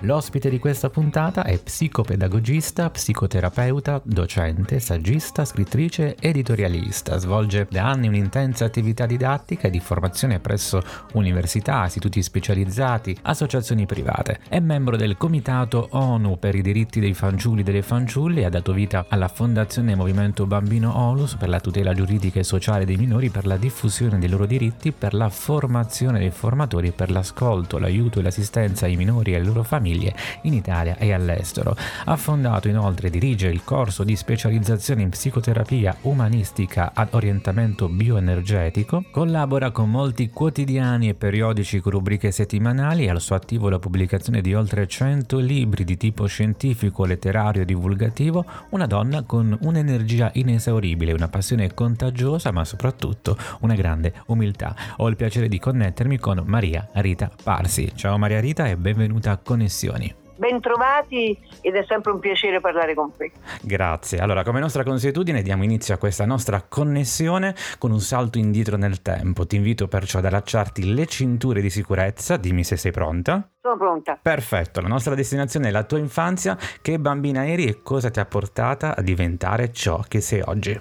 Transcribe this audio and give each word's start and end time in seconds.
L'ospite 0.00 0.50
di 0.50 0.58
questa 0.58 0.90
puntata 0.90 1.44
è 1.44 1.56
psicopedagogista, 1.58 2.90
psicoterapeuta, 2.90 4.02
docente, 4.04 4.80
saggista, 4.80 5.44
scrittrice, 5.44 6.16
editorialista. 6.18 7.16
Svolge 7.16 7.66
da 7.70 7.88
anni 7.88 8.08
un'intensa 8.08 8.66
attività 8.66 9.06
didattica 9.06 9.68
e 9.68 9.70
di 9.70 9.80
formazione 9.80 10.40
presso 10.40 10.82
università, 11.12 11.86
istituti 11.86 12.22
specializzati, 12.22 13.16
associazioni 13.22 13.86
private. 13.86 14.40
È 14.48 14.58
membro 14.58 14.96
del 14.96 15.16
Comitato 15.16 15.88
ONU 15.92 16.38
per 16.38 16.54
i 16.54 16.60
diritti 16.60 17.00
dei 17.00 17.14
fanciulli 17.14 17.60
e 17.60 17.64
delle 17.64 17.82
fanciulle 17.82 18.40
e 18.40 18.44
ha 18.44 18.50
dato 18.50 18.72
vita 18.72 19.06
alla 19.08 19.28
Fondazione 19.28 19.94
Movimento 19.94 20.44
Bambino 20.44 20.94
Onus 20.98 21.36
per 21.36 21.48
la 21.48 21.60
tutela 21.60 21.94
giuridica 21.94 22.40
e 22.40 22.44
sociale 22.44 22.84
dei 22.84 22.96
minori, 22.96 23.30
per 23.30 23.46
la 23.46 23.56
diffusione 23.56 24.18
dei 24.18 24.28
loro 24.28 24.44
diritti, 24.44 24.92
per 24.92 25.14
la 25.14 25.30
formazione 25.30 26.18
dei 26.18 26.30
formatori, 26.30 26.92
per 26.92 27.10
l'ascolto, 27.10 27.78
l'aiuto 27.78 28.18
e 28.18 28.22
l'assistenza 28.22 28.84
ai 28.84 28.96
minori 28.96 29.32
e 29.32 29.36
alle 29.36 29.44
loro 29.44 29.62
famiglie 29.62 29.83
famiglie 29.84 30.14
in 30.42 30.54
Italia 30.54 30.96
e 30.96 31.12
all'estero. 31.12 31.76
Ha 32.06 32.16
fondato 32.16 32.68
inoltre 32.68 33.08
e 33.08 33.10
dirige 33.10 33.48
il 33.48 33.62
corso 33.64 34.02
di 34.02 34.16
specializzazione 34.16 35.02
in 35.02 35.10
psicoterapia 35.10 35.98
umanistica 36.02 36.92
ad 36.94 37.08
orientamento 37.10 37.88
bioenergetico, 37.88 39.04
collabora 39.10 39.70
con 39.70 39.90
molti 39.90 40.30
quotidiani 40.30 41.10
e 41.10 41.14
periodici 41.14 41.80
con 41.80 41.92
rubriche 41.92 42.30
settimanali 42.30 43.04
e 43.04 43.10
al 43.10 43.20
suo 43.20 43.36
attivo 43.36 43.68
la 43.68 43.78
pubblicazione 43.78 44.40
di 44.40 44.54
oltre 44.54 44.86
100 44.86 45.38
libri 45.38 45.84
di 45.84 45.98
tipo 45.98 46.24
scientifico, 46.26 47.04
letterario 47.04 47.62
e 47.62 47.66
divulgativo, 47.66 48.44
una 48.70 48.86
donna 48.86 49.22
con 49.24 49.56
un'energia 49.60 50.30
inesauribile, 50.32 51.12
una 51.12 51.28
passione 51.28 51.74
contagiosa 51.74 52.50
ma 52.52 52.64
soprattutto 52.64 53.36
una 53.60 53.74
grande 53.74 54.14
umiltà. 54.26 54.74
Ho 54.98 55.08
il 55.08 55.16
piacere 55.16 55.48
di 55.48 55.58
connettermi 55.58 56.18
con 56.18 56.42
Maria 56.46 56.88
Rita 56.94 57.30
Parsi. 57.42 57.92
Ciao 57.94 58.16
Maria 58.16 58.40
Rita 58.40 58.66
e 58.66 58.76
benvenuta 58.76 59.32
a 59.32 59.36
Connessione 59.36 59.73
trasmissioni. 59.74 60.14
Bentrovati 60.36 61.38
ed 61.60 61.76
è 61.76 61.84
sempre 61.86 62.10
un 62.10 62.18
piacere 62.18 62.60
parlare 62.60 62.94
con 62.94 63.12
voi. 63.16 63.30
Grazie. 63.62 64.18
Allora, 64.18 64.42
come 64.42 64.58
nostra 64.58 64.82
consuetudine, 64.82 65.42
diamo 65.42 65.62
inizio 65.62 65.94
a 65.94 65.96
questa 65.96 66.24
nostra 66.24 66.64
connessione 66.68 67.54
con 67.78 67.92
un 67.92 68.00
salto 68.00 68.38
indietro 68.38 68.76
nel 68.76 69.00
tempo. 69.00 69.46
Ti 69.46 69.54
invito 69.54 69.86
perciò 69.86 70.18
ad 70.18 70.24
allacciarti 70.24 70.92
le 70.92 71.06
cinture 71.06 71.60
di 71.60 71.70
sicurezza. 71.70 72.36
Dimmi 72.36 72.64
se 72.64 72.76
sei 72.76 72.90
pronta. 72.90 73.48
Sono 73.60 73.76
pronta. 73.76 74.18
Perfetto, 74.20 74.80
la 74.80 74.88
nostra 74.88 75.14
destinazione 75.14 75.68
è 75.68 75.70
la 75.70 75.84
tua 75.84 75.98
infanzia. 75.98 76.58
Che 76.82 76.98
bambina 76.98 77.46
eri 77.46 77.66
e 77.66 77.82
cosa 77.82 78.10
ti 78.10 78.18
ha 78.18 78.26
portata 78.26 78.96
a 78.96 79.02
diventare 79.02 79.72
ciò 79.72 80.02
che 80.06 80.20
sei 80.20 80.42
oggi? 80.44 80.80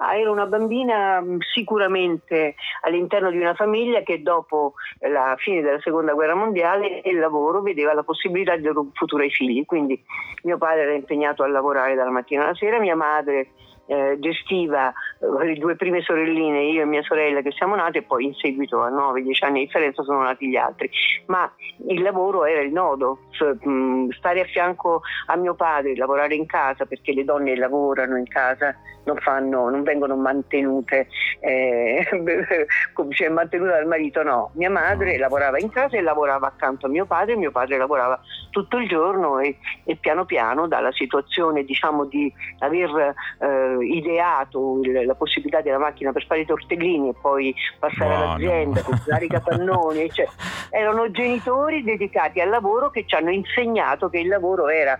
Ah, 0.00 0.16
ero 0.16 0.30
una 0.30 0.46
bambina 0.46 1.20
mm, 1.20 1.38
sicuramente 1.52 2.54
all'interno 2.82 3.30
di 3.30 3.38
una 3.38 3.54
famiglia 3.54 4.02
che 4.02 4.22
dopo 4.22 4.74
la 5.00 5.34
fine 5.38 5.60
della 5.60 5.80
seconda 5.80 6.12
guerra 6.12 6.36
mondiale 6.36 7.02
il 7.04 7.18
lavoro 7.18 7.62
vedeva 7.62 7.94
la 7.94 8.04
possibilità 8.04 8.54
di 8.54 8.62
dare 8.62 8.78
un 8.78 8.90
futuro 8.92 9.24
ai 9.24 9.30
figli. 9.30 9.64
Quindi 9.64 10.00
mio 10.44 10.56
padre 10.56 10.82
era 10.82 10.94
impegnato 10.94 11.42
a 11.42 11.48
lavorare 11.48 11.96
dalla 11.96 12.10
mattina 12.10 12.44
alla 12.44 12.54
sera, 12.54 12.78
mia 12.78 12.94
madre 12.94 13.48
eh, 13.88 14.16
gestiva 14.20 14.92
eh, 15.18 15.44
le 15.46 15.54
due 15.54 15.74
prime 15.76 16.02
sorelline, 16.02 16.62
io 16.64 16.82
e 16.82 16.84
mia 16.86 17.02
sorella 17.02 17.40
che 17.40 17.52
siamo 17.52 17.74
nate 17.74 17.98
e 17.98 18.02
poi 18.02 18.26
in 18.26 18.34
seguito 18.34 18.82
a 18.82 18.90
9-10 18.90 19.44
anni 19.44 19.58
di 19.60 19.64
differenza 19.64 20.02
sono 20.02 20.22
nati 20.22 20.48
gli 20.48 20.56
altri. 20.56 20.90
Ma 21.26 21.50
il 21.88 22.02
lavoro 22.02 22.44
era 22.44 22.60
il 22.60 22.72
nodo, 22.72 23.18
mm, 23.66 24.10
stare 24.10 24.40
a 24.40 24.44
fianco 24.44 25.02
a 25.26 25.36
mio 25.36 25.54
padre, 25.54 25.96
lavorare 25.96 26.34
in 26.34 26.46
casa 26.46 26.84
perché 26.84 27.12
le 27.12 27.24
donne 27.24 27.56
lavorano 27.56 28.16
in 28.16 28.28
casa 28.28 28.74
non, 29.08 29.16
fanno, 29.18 29.70
non 29.70 29.82
vengono 29.82 30.16
mantenute, 30.16 31.08
eh, 31.40 32.06
cioè 33.10 33.28
mantenuta 33.30 33.70
dal 33.72 33.86
marito, 33.86 34.22
no. 34.22 34.50
Mia 34.54 34.70
madre 34.70 35.16
lavorava 35.16 35.58
in 35.58 35.70
casa 35.70 35.96
e 35.96 36.02
lavorava 36.02 36.48
accanto 36.48 36.86
a 36.86 36.88
mio 36.90 37.06
padre, 37.06 37.36
mio 37.36 37.50
padre 37.50 37.78
lavorava 37.78 38.20
tutto 38.50 38.76
il 38.76 38.86
giorno 38.88 39.38
e, 39.38 39.56
e 39.84 39.96
piano 39.96 40.26
piano 40.26 40.68
dalla 40.68 40.92
situazione 40.92 41.64
diciamo 41.64 42.04
di 42.04 42.32
aver 42.58 43.14
eh, 43.40 43.77
ideato 43.82 44.80
il, 44.82 45.04
la 45.04 45.14
possibilità 45.14 45.60
della 45.60 45.78
macchina 45.78 46.12
per 46.12 46.24
fare 46.26 46.40
i 46.40 46.46
tortellini 46.46 47.10
e 47.10 47.14
poi 47.20 47.54
passare 47.78 48.14
Buono. 48.14 48.24
all'azienda, 48.24 48.82
comprare 48.82 49.24
i 49.24 49.28
capannoni, 49.28 50.10
cioè, 50.12 50.28
erano 50.70 51.10
genitori 51.10 51.82
dedicati 51.82 52.40
al 52.40 52.48
lavoro 52.48 52.90
che 52.90 53.04
ci 53.06 53.14
hanno 53.14 53.30
insegnato 53.30 54.08
che 54.08 54.18
il 54.18 54.28
lavoro 54.28 54.68
era 54.68 54.98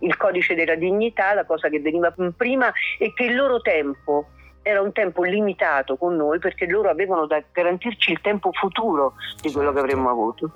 il 0.00 0.16
codice 0.16 0.54
della 0.54 0.74
dignità, 0.74 1.34
la 1.34 1.44
cosa 1.44 1.68
che 1.68 1.80
veniva 1.80 2.14
prima 2.36 2.70
e 2.98 3.12
che 3.14 3.24
il 3.24 3.34
loro 3.34 3.60
tempo 3.60 4.26
era 4.62 4.82
un 4.82 4.92
tempo 4.92 5.22
limitato 5.22 5.96
con 5.96 6.16
noi 6.16 6.40
perché 6.40 6.66
loro 6.66 6.90
avevano 6.90 7.26
da 7.26 7.40
garantirci 7.52 8.10
il 8.10 8.20
tempo 8.20 8.50
futuro 8.52 9.14
di 9.40 9.52
quello 9.52 9.70
che 9.70 9.78
certo. 9.78 9.92
avremmo 9.92 10.10
avuto. 10.10 10.50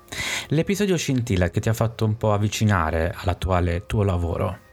L'episodio 0.49 0.97
scintilla 0.97 1.49
che 1.49 1.61
ti 1.61 1.69
ha 1.69 1.73
fatto 1.73 2.03
un 2.03 2.17
po' 2.17 2.33
avvicinare 2.33 3.13
all'attuale 3.15 3.85
tuo 3.85 4.03
lavoro? 4.03 4.69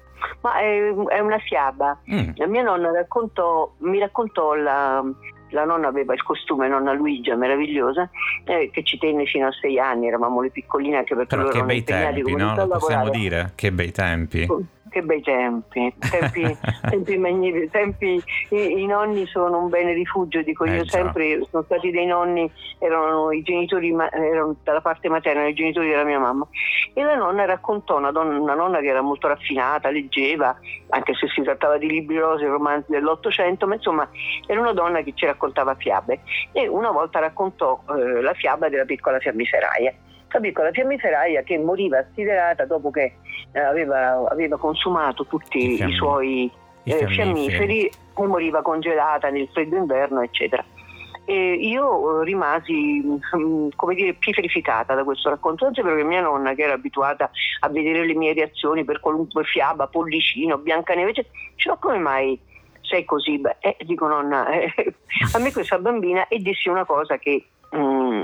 Ma 0.49 0.59
è, 0.59 0.95
è 1.17 1.21
una 1.21 1.39
fiaba. 1.39 1.99
Mm. 2.11 2.31
La 2.37 2.47
mia 2.47 2.63
nonna 2.63 2.91
raccontò, 2.91 3.73
mi 3.79 3.99
raccontò 3.99 4.55
la, 4.55 5.05
la 5.51 5.65
nonna 5.65 5.89
aveva 5.89 6.15
il 6.15 6.23
costume, 6.23 6.69
nonna 6.69 6.93
Luigia, 6.93 7.37
meravigliosa, 7.37 8.09
eh, 8.45 8.71
che 8.73 8.83
ci 8.83 8.99
tenne 8.99 9.27
fino 9.27 9.47
a 9.47 9.53
sei 9.53 9.79
anni, 9.79 10.07
eravamo 10.09 10.41
le 10.41 10.51
piccoline 10.51 10.99
anche 10.99 11.15
perché 11.15 11.37
Però 11.37 11.49
che 11.49 11.63
bei 11.63 11.85
tempi, 11.85 12.35
no? 12.35 12.55
Lo 12.55 12.69
possiamo 12.69 13.11
dire? 13.11 13.53
Che 13.55 13.73
bei 13.73 13.93
tempi 13.93 14.77
che 14.89 15.03
bei 15.03 15.23
tempi, 15.23 15.93
tempi, 16.11 16.57
tempi 16.89 17.17
magnifici, 17.17 17.69
tempi 17.71 18.23
i, 18.51 18.81
i, 18.81 18.87
nonni 18.87 19.27
sono 19.27 19.59
un 19.59 19.69
bene 19.69 19.93
rifugio, 19.93 20.43
dico 20.43 20.65
eh, 20.65 20.77
io 20.77 20.83
già. 20.85 20.99
sempre, 20.99 21.41
sono 21.51 21.63
stati 21.65 21.91
dei 21.91 22.07
nonni, 22.07 22.51
erano 22.79 23.31
i 23.33 23.43
genitori, 23.43 23.91
erano 23.91 24.57
dalla 24.63 24.81
parte 24.81 25.09
materna, 25.09 25.47
i 25.47 25.55
genitori 25.55 25.89
della 25.89 26.05
mia 26.05 26.19
mamma. 26.19 26.47
E 26.95 27.03
la 27.03 27.15
nonna 27.15 27.45
raccontò, 27.45 27.99
una, 27.99 28.11
donna, 28.11 28.39
una 28.39 28.55
nonna 28.55 28.81
che 28.81 28.89
era 28.89 29.01
molto 29.01 29.29
raffinata, 29.29 29.91
leggeva, 29.91 30.57
anche 30.89 31.15
se 31.15 31.29
si 31.29 31.43
trattava 31.43 31.79
di 31.79 31.89
libri 31.89 32.19
rosi, 32.19 32.45
romanzi 32.45 32.91
dell'Ottocento, 32.91 33.67
ma 33.67 33.75
insomma 33.75 34.09
era 34.47 34.61
una 34.61 34.73
donna 34.73 35.03
che 35.03 35.13
ci 35.15 35.27
raccontava 35.27 35.75
fiabe. 35.75 36.21
E 36.53 36.67
una 36.67 36.91
volta 36.91 37.19
raccontò 37.19 37.83
eh, 37.91 38.21
la 38.21 38.35
fiaba 38.35 38.69
della 38.69 38.85
piccola 38.85 39.19
fiammiferaia 39.19 39.95
la 40.31 40.41
piccola 40.41 40.71
fiammiferaia 40.71 41.43
che 41.43 41.59
moriva 41.59 41.99
assiderata 41.99 42.65
dopo 42.65 42.91
che 42.91 43.15
eh, 43.53 43.61
aveva, 43.61 44.29
aveva, 44.29 44.59
consumato 44.59 45.25
tutti 45.27 45.81
i, 45.81 45.83
i 45.83 45.93
suoi 45.93 46.51
i 46.85 46.93
eh, 46.93 47.07
fiammiferi 47.07 47.87
e 47.87 47.93
moriva 48.27 48.63
congelata 48.63 49.29
nel 49.29 49.49
freddo 49.53 49.77
inverno, 49.77 50.23
eccetera. 50.23 50.65
E 51.25 51.53
io 51.53 52.23
rimasi, 52.23 53.03
mm, 53.03 53.69
come 53.77 53.95
dire, 53.95 54.15
pieferificata 54.15 54.95
da 54.95 55.05
questo 55.05 55.29
racconto, 55.29 55.67
anche 55.67 55.83
perché 55.83 56.03
mia 56.03 56.23
nonna, 56.23 56.55
che 56.55 56.63
era 56.63 56.73
abituata 56.73 57.31
a 57.61 57.69
vedere 57.69 58.07
le 58.07 58.15
mie 58.15 58.33
reazioni 58.33 58.85
per 58.85 59.01
qualunque 59.01 59.45
fiaba, 59.45 59.89
pollicino, 59.89 60.57
biancaneve, 60.57 61.11
eccetera, 61.11 61.35
diceva 61.55 61.77
come 61.77 61.99
mai 61.99 62.41
sei 62.81 63.05
così? 63.05 63.39
Beh, 63.39 63.57
eh, 63.61 63.77
dico 63.85 64.09
nonna, 64.09 64.49
eh, 64.49 64.73
a 65.35 65.39
me 65.39 65.53
questa 65.53 65.79
bambina 65.79 66.27
e 66.29 66.39
dissi 66.39 66.71
una 66.71 66.87
cosa 66.87 67.19
che 67.19 67.45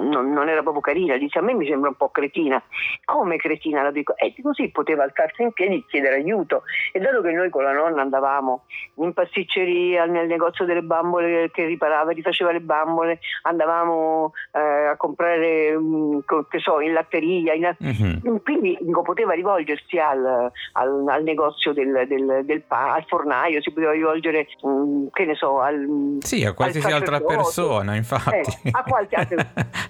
non, 0.01 0.33
non, 0.33 0.49
era 0.49 0.63
proprio 0.63 0.81
carina, 0.83 1.17
dice 1.17 1.39
a 1.39 1.43
me 1.43 1.55
mi 1.55 1.67
sembra 1.67 1.89
un 1.89 1.97
po' 1.97 2.11
cretina. 2.11 2.63
Come 3.05 3.37
cretina? 3.37 3.83
La 3.83 3.91
dico, 3.91 4.17
e 4.17 4.35
così 4.43 4.71
poteva 4.71 5.05
alzarsi 5.05 5.43
in 5.43 5.53
piedi 5.53 5.77
e 5.77 5.85
chiedere 5.89 6.17
aiuto. 6.17 6.63
E 6.93 6.99
dato 6.99 7.21
che 7.21 7.33
noi 7.33 7.51
con 7.51 7.65
la 7.65 7.73
nonna 7.73 8.03
andavamo 8.03 8.65
in 8.97 9.13
pasticceria, 9.13 10.05
nel 10.07 10.27
negozio 10.27 10.65
delle 10.65 10.83
bambole 10.83 11.51
che 11.51 11.67
riparava, 11.67 12.13
rifaceva 12.13 12.53
le 12.53 12.61
bambole, 12.61 13.21
andavamo 13.43 14.33
eh, 14.53 14.87
a 14.87 14.97
comprare, 14.97 15.77
mm, 15.77 16.19
che 16.49 16.59
so, 16.59 16.81
in 16.81 16.93
latteria, 16.93 17.55
in... 17.55 17.75
Uh-huh. 17.79 18.43
quindi 18.43 18.77
dico, 18.81 19.03
poteva 19.03 19.33
rivolgersi 19.33 19.99
al, 19.99 20.51
al, 20.73 21.05
al 21.09 21.23
negozio 21.23 21.73
del, 21.73 22.05
del, 22.07 22.43
del 22.45 22.63
pa- 22.63 22.95
al 22.95 23.05
fornaio, 23.07 23.61
si 23.63 23.73
poteva 23.73 23.93
rivolgere, 23.93 24.47
um, 24.63 25.09
che 25.11 25.25
ne 25.25 25.35
so, 25.35 25.61
al... 25.61 26.19
Sì, 26.21 26.45
a 26.45 26.53
qualsiasi 26.53 26.91
altra 26.91 27.21
persona, 27.21 27.95
infatti. 27.95 28.35
Eh, 28.65 28.71
a 28.71 28.83
qualche 28.83 29.15
altra 29.17 29.47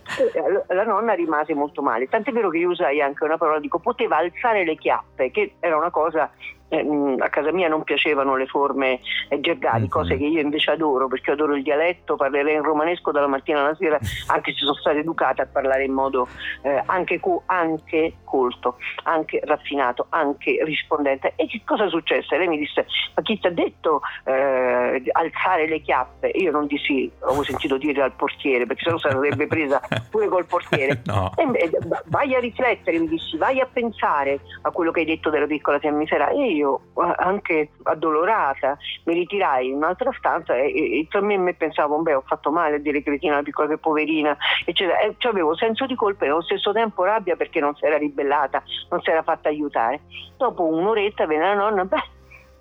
la 0.69 0.85
nonna 0.85 1.15
rimase 1.15 1.55
molto 1.55 1.83
male, 1.83 2.09
tant'è 2.09 2.33
vero 2.33 2.51
che 2.51 2.59
io 2.59 2.71
usai 2.71 3.01
anche 3.01 3.25
una 3.25 3.37
parola, 3.37 3.61
dico 3.61 3.79
poteva 3.79 4.17
alzare 4.17 4.65
le 4.65 4.77
chiappe, 4.77 5.31
che 5.31 5.55
era 5.61 5.77
una 5.77 5.91
cosa 5.91 6.31
eh, 6.64 6.64
a 6.69 7.29
casa 7.29 7.53
mia 7.53 7.69
non 7.69 7.85
piacevano 7.85 8.37
le 8.37 8.47
forme 8.47 9.01
eh, 9.29 9.41
gergali, 9.41 9.81
mm-hmm. 9.81 9.89
cose 9.89 10.17
che 10.17 10.25
io 10.25 10.41
invece 10.41 10.73
adoro 10.73 11.09
perché 11.09 11.33
adoro 11.33 11.55
il 11.55 11.63
dialetto, 11.63 12.17
parlerei 12.17 12.55
in 12.55 12.63
romanesco 12.63 13.13
dalla 13.13 13.27
mattina 13.27 13.61
alla 13.61 13.75
sera, 13.75 13.99
anche 14.29 14.53
se 14.53 14.59
sono 14.59 14.75
stata 14.75 14.99
educata 14.99 15.43
a 15.43 15.47
parlare 15.47 15.85
in 15.85 15.93
modo 15.93 16.29
eh, 16.63 16.83
anche, 16.87 17.21
co- 17.21 17.43
anche, 17.47 18.15
colto, 18.25 18.77
anche 19.05 19.41
raffinato, 19.45 20.07
anche 20.11 20.59
rispondente. 20.65 21.35
E 21.37 21.47
che 21.47 21.63
cosa 21.65 21.89
successe? 21.89 22.37
Lei 22.37 22.49
mi 22.49 22.59
disse, 22.59 22.87
ma 23.15 23.23
chi 23.23 23.39
ti 23.39 23.47
ha 23.47 23.53
detto 23.53 24.01
eh, 24.25 25.03
alzare 25.13 25.69
le 25.69 25.81
chiappe? 25.81 26.29
Io 26.35 26.51
non 26.51 26.67
dissi, 26.67 27.11
avevo 27.21 27.45
sentito 27.45 27.77
dire 27.77 28.03
al 28.03 28.13
portiere, 28.13 28.67
perché 28.67 28.85
sennò 28.85 28.99
sarebbe 28.99 29.47
presa 29.47 29.81
pure 30.11 30.29
col 30.29 30.47
portiere. 30.47 31.03
no. 31.07 31.33
e, 31.37 31.71
vai 32.07 32.35
a 32.35 32.41
riflettere, 32.41 32.99
mi 32.99 33.09
dissi, 33.09 33.37
vai 33.37 33.61
a 33.61 33.69
pensare 33.71 34.41
a 34.63 34.71
quello 34.71 34.91
che 34.91 35.01
hai 35.01 35.07
detto 35.07 35.31
della 35.31 35.47
piccola 35.47 35.79
fiammifera. 35.79 36.31
E 36.31 36.54
io, 36.55 36.81
anche 37.17 37.71
addolorata, 37.83 38.77
mi 39.05 39.15
ritirai 39.15 39.69
in 39.69 39.77
un'altra 39.77 40.13
stanza 40.17 40.55
e, 40.57 40.99
e, 41.01 41.07
tra 41.09 41.21
me 41.21 41.35
e 41.35 41.39
me 41.39 41.55
pensavo, 41.55 41.99
beh, 41.99 42.15
ho 42.15 42.25
fatto 42.27 42.51
male 42.51 42.77
a 42.77 42.79
dire 42.79 43.03
cretina, 43.03 43.37
la 43.37 43.43
piccola 43.43 43.69
che 43.69 43.79
poverina, 43.79 44.37
eccetera. 44.65 44.99
E 45.01 45.15
cioè, 45.19 45.33
avevo 45.33 45.57
senso 45.57 45.87
di 45.87 45.95
colpa 45.95 46.25
e 46.25 46.29
allo 46.29 46.43
stesso 46.43 46.73
tempo 46.73 47.05
rabbia 47.05 47.37
perché 47.37 47.61
non 47.61 47.75
si 47.75 47.85
era 47.85 47.99
ribellata, 47.99 48.63
non 48.91 49.01
si 49.01 49.11
era 49.11 49.23
fatta 49.23 49.49
aiutare. 49.49 50.01
Dopo 50.37 50.65
un'oretta 50.65 51.27
venne 51.27 51.47
la 51.47 51.55
nonna, 51.55 51.85
beh, 51.85 52.05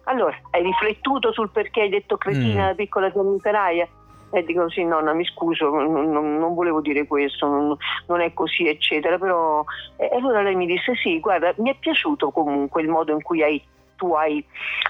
allora, 0.04 0.36
hai 0.52 0.64
riflettuto 0.64 1.32
sul 1.32 1.50
perché 1.50 1.82
hai 1.82 1.90
detto 1.90 2.18
cretina, 2.18 2.66
mm. 2.66 2.68
la 2.68 2.76
piccola 2.76 3.12
fiammiferaia? 3.12 3.88
e 4.34 4.44
dico 4.44 4.68
sì 4.70 4.84
nonna 4.84 5.14
mi 5.14 5.26
scuso 5.26 5.70
non, 5.70 6.10
non 6.10 6.54
volevo 6.56 6.82
dire 6.82 7.06
questo 7.06 7.48
non, 7.48 7.78
non, 8.08 8.20
è 8.20 8.34
così 8.34 8.68
eccetera 8.68 9.20
però 9.20 9.64
e 9.96 10.10
allora 10.12 10.42
lei 10.42 10.56
mi 10.56 10.66
disse 10.66 10.96
sì 10.96 11.20
guarda 11.20 11.54
mi 11.58 11.70
è 11.70 11.76
piaciuto 11.76 12.32
comunque 12.32 12.82
il 12.82 12.90
modo 12.90 13.12
in 13.12 13.22
cui 13.22 13.44
hai 13.44 13.64
tu 13.96 14.14
hai 14.14 14.44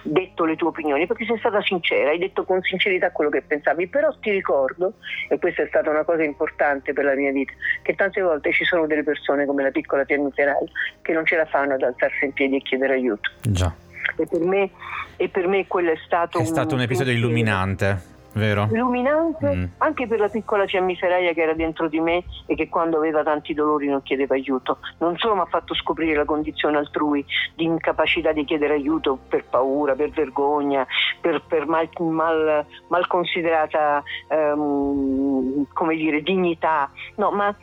detto 0.03 0.45
le 0.45 0.55
tue 0.55 0.69
opinioni, 0.69 1.07
perché 1.07 1.25
sei 1.25 1.37
stata 1.37 1.61
sincera, 1.61 2.09
hai 2.09 2.17
detto 2.17 2.43
con 2.43 2.61
sincerità 2.61 3.11
quello 3.11 3.29
che 3.29 3.41
pensavi, 3.41 3.87
però 3.87 4.13
ti 4.19 4.31
ricordo, 4.31 4.93
e 5.29 5.37
questa 5.39 5.63
è 5.63 5.67
stata 5.67 5.89
una 5.89 6.03
cosa 6.03 6.23
importante 6.23 6.93
per 6.93 7.05
la 7.05 7.15
mia 7.15 7.31
vita, 7.31 7.53
che 7.81 7.95
tante 7.95 8.21
volte 8.21 8.51
ci 8.51 8.65
sono 8.65 8.87
delle 8.87 9.03
persone 9.03 9.45
come 9.45 9.63
la 9.63 9.71
piccola 9.71 10.05
Tierniterai 10.05 10.67
che 11.01 11.13
non 11.13 11.25
ce 11.25 11.35
la 11.35 11.45
fanno 11.45 11.73
ad 11.73 11.81
alzarsi 11.81 12.25
in 12.25 12.33
piedi 12.33 12.57
e 12.57 12.61
chiedere 12.61 12.93
aiuto. 12.93 13.29
Già. 13.41 13.73
E 14.17 14.25
per 14.25 14.41
me, 14.41 14.69
e 15.17 15.29
per 15.29 15.47
me 15.47 15.65
quello 15.67 15.91
è 15.91 15.97
stato... 16.05 16.37
È 16.37 16.41
un, 16.41 16.47
stato 16.47 16.75
un 16.75 16.81
episodio 16.81 17.13
illuminante. 17.13 18.12
Vero. 18.33 18.67
illuminante 18.71 19.55
mm. 19.55 19.63
anche 19.77 20.07
per 20.07 20.19
la 20.19 20.27
piccola 20.27 20.65
fiammiferaia 20.65 21.33
che 21.33 21.41
era 21.41 21.53
dentro 21.53 21.87
di 21.87 21.99
me 21.99 22.23
e 22.47 22.55
che 22.55 22.67
quando 22.67 22.97
aveva 22.97 23.23
tanti 23.23 23.53
dolori 23.53 23.87
non 23.87 24.01
chiedeva 24.01 24.33
aiuto. 24.33 24.79
Non 24.99 25.17
solo 25.17 25.35
mi 25.35 25.41
ha 25.41 25.45
fatto 25.45 25.75
scoprire 25.75 26.15
la 26.15 26.25
condizione 26.25 26.77
altrui 26.77 27.23
di 27.55 27.65
incapacità 27.65 28.31
di 28.31 28.43
chiedere 28.43 28.73
aiuto 28.73 29.19
per 29.27 29.45
paura, 29.45 29.93
per 29.93 30.09
vergogna, 30.09 30.85
per, 31.21 31.43
per 31.47 31.67
mal, 31.67 31.87
mal, 31.99 32.65
mal, 32.87 33.07
considerata 33.07 34.03
um, 34.29 35.65
come 35.71 35.95
dire, 35.95 36.21
dignità, 36.21 36.89
no, 37.15 37.31
ma 37.31 37.55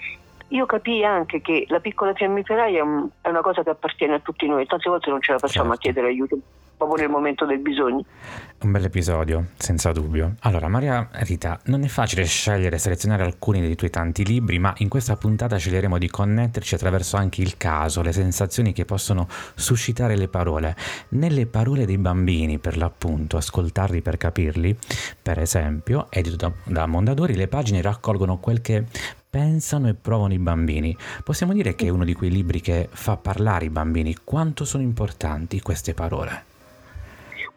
io 0.48 0.66
capii 0.66 1.04
anche 1.04 1.40
che 1.40 1.64
la 1.68 1.80
piccola 1.80 2.12
fiammiferaia 2.14 2.84
è 3.20 3.28
una 3.28 3.40
cosa 3.40 3.62
che 3.62 3.70
appartiene 3.70 4.14
a 4.14 4.20
tutti 4.20 4.46
noi, 4.46 4.66
tante 4.66 4.88
volte 4.88 5.10
non 5.10 5.20
ce 5.20 5.32
la 5.32 5.38
facciamo 5.38 5.70
certo. 5.70 5.78
a 5.78 5.82
chiedere 5.82 6.06
aiuto 6.08 6.38
proprio 6.80 7.02
nel 7.02 7.10
momento 7.10 7.44
del 7.44 7.58
bisogno. 7.58 8.04
Un 8.62 8.72
bel 8.72 8.84
episodio, 8.84 9.48
senza 9.56 9.92
dubbio. 9.92 10.36
Allora, 10.40 10.68
Maria 10.68 11.08
Rita, 11.12 11.60
non 11.64 11.82
è 11.82 11.88
facile 11.88 12.24
scegliere 12.24 12.76
e 12.76 12.78
selezionare 12.78 13.22
alcuni 13.22 13.60
dei 13.60 13.74
tuoi 13.74 13.90
tanti 13.90 14.24
libri, 14.24 14.58
ma 14.58 14.72
in 14.78 14.88
questa 14.88 15.16
puntata 15.16 15.56
sceglieremo 15.56 15.98
di 15.98 16.08
connetterci 16.08 16.74
attraverso 16.74 17.18
anche 17.18 17.42
il 17.42 17.58
caso, 17.58 18.00
le 18.00 18.12
sensazioni 18.12 18.72
che 18.72 18.86
possono 18.86 19.28
suscitare 19.54 20.16
le 20.16 20.28
parole. 20.28 20.74
Nelle 21.10 21.46
parole 21.46 21.84
dei 21.84 21.98
bambini, 21.98 22.58
per 22.58 22.78
l'appunto, 22.78 23.36
ascoltarli 23.36 24.00
per 24.00 24.16
capirli, 24.16 24.76
per 25.20 25.38
esempio, 25.38 26.06
edito 26.08 26.36
da, 26.36 26.52
da 26.64 26.86
Mondadori, 26.86 27.34
le 27.34 27.48
pagine 27.48 27.82
raccolgono 27.82 28.38
quel 28.38 28.62
che 28.62 28.84
pensano 29.28 29.88
e 29.88 29.94
provano 29.94 30.32
i 30.32 30.38
bambini. 30.38 30.96
Possiamo 31.22 31.52
dire 31.52 31.74
che 31.74 31.86
è 31.86 31.90
uno 31.90 32.04
di 32.04 32.14
quei 32.14 32.30
libri 32.30 32.60
che 32.60 32.88
fa 32.90 33.16
parlare 33.16 33.66
i 33.66 33.70
bambini. 33.70 34.16
Quanto 34.24 34.64
sono 34.64 34.82
importanti 34.82 35.60
queste 35.60 35.94
parole? 35.94 36.49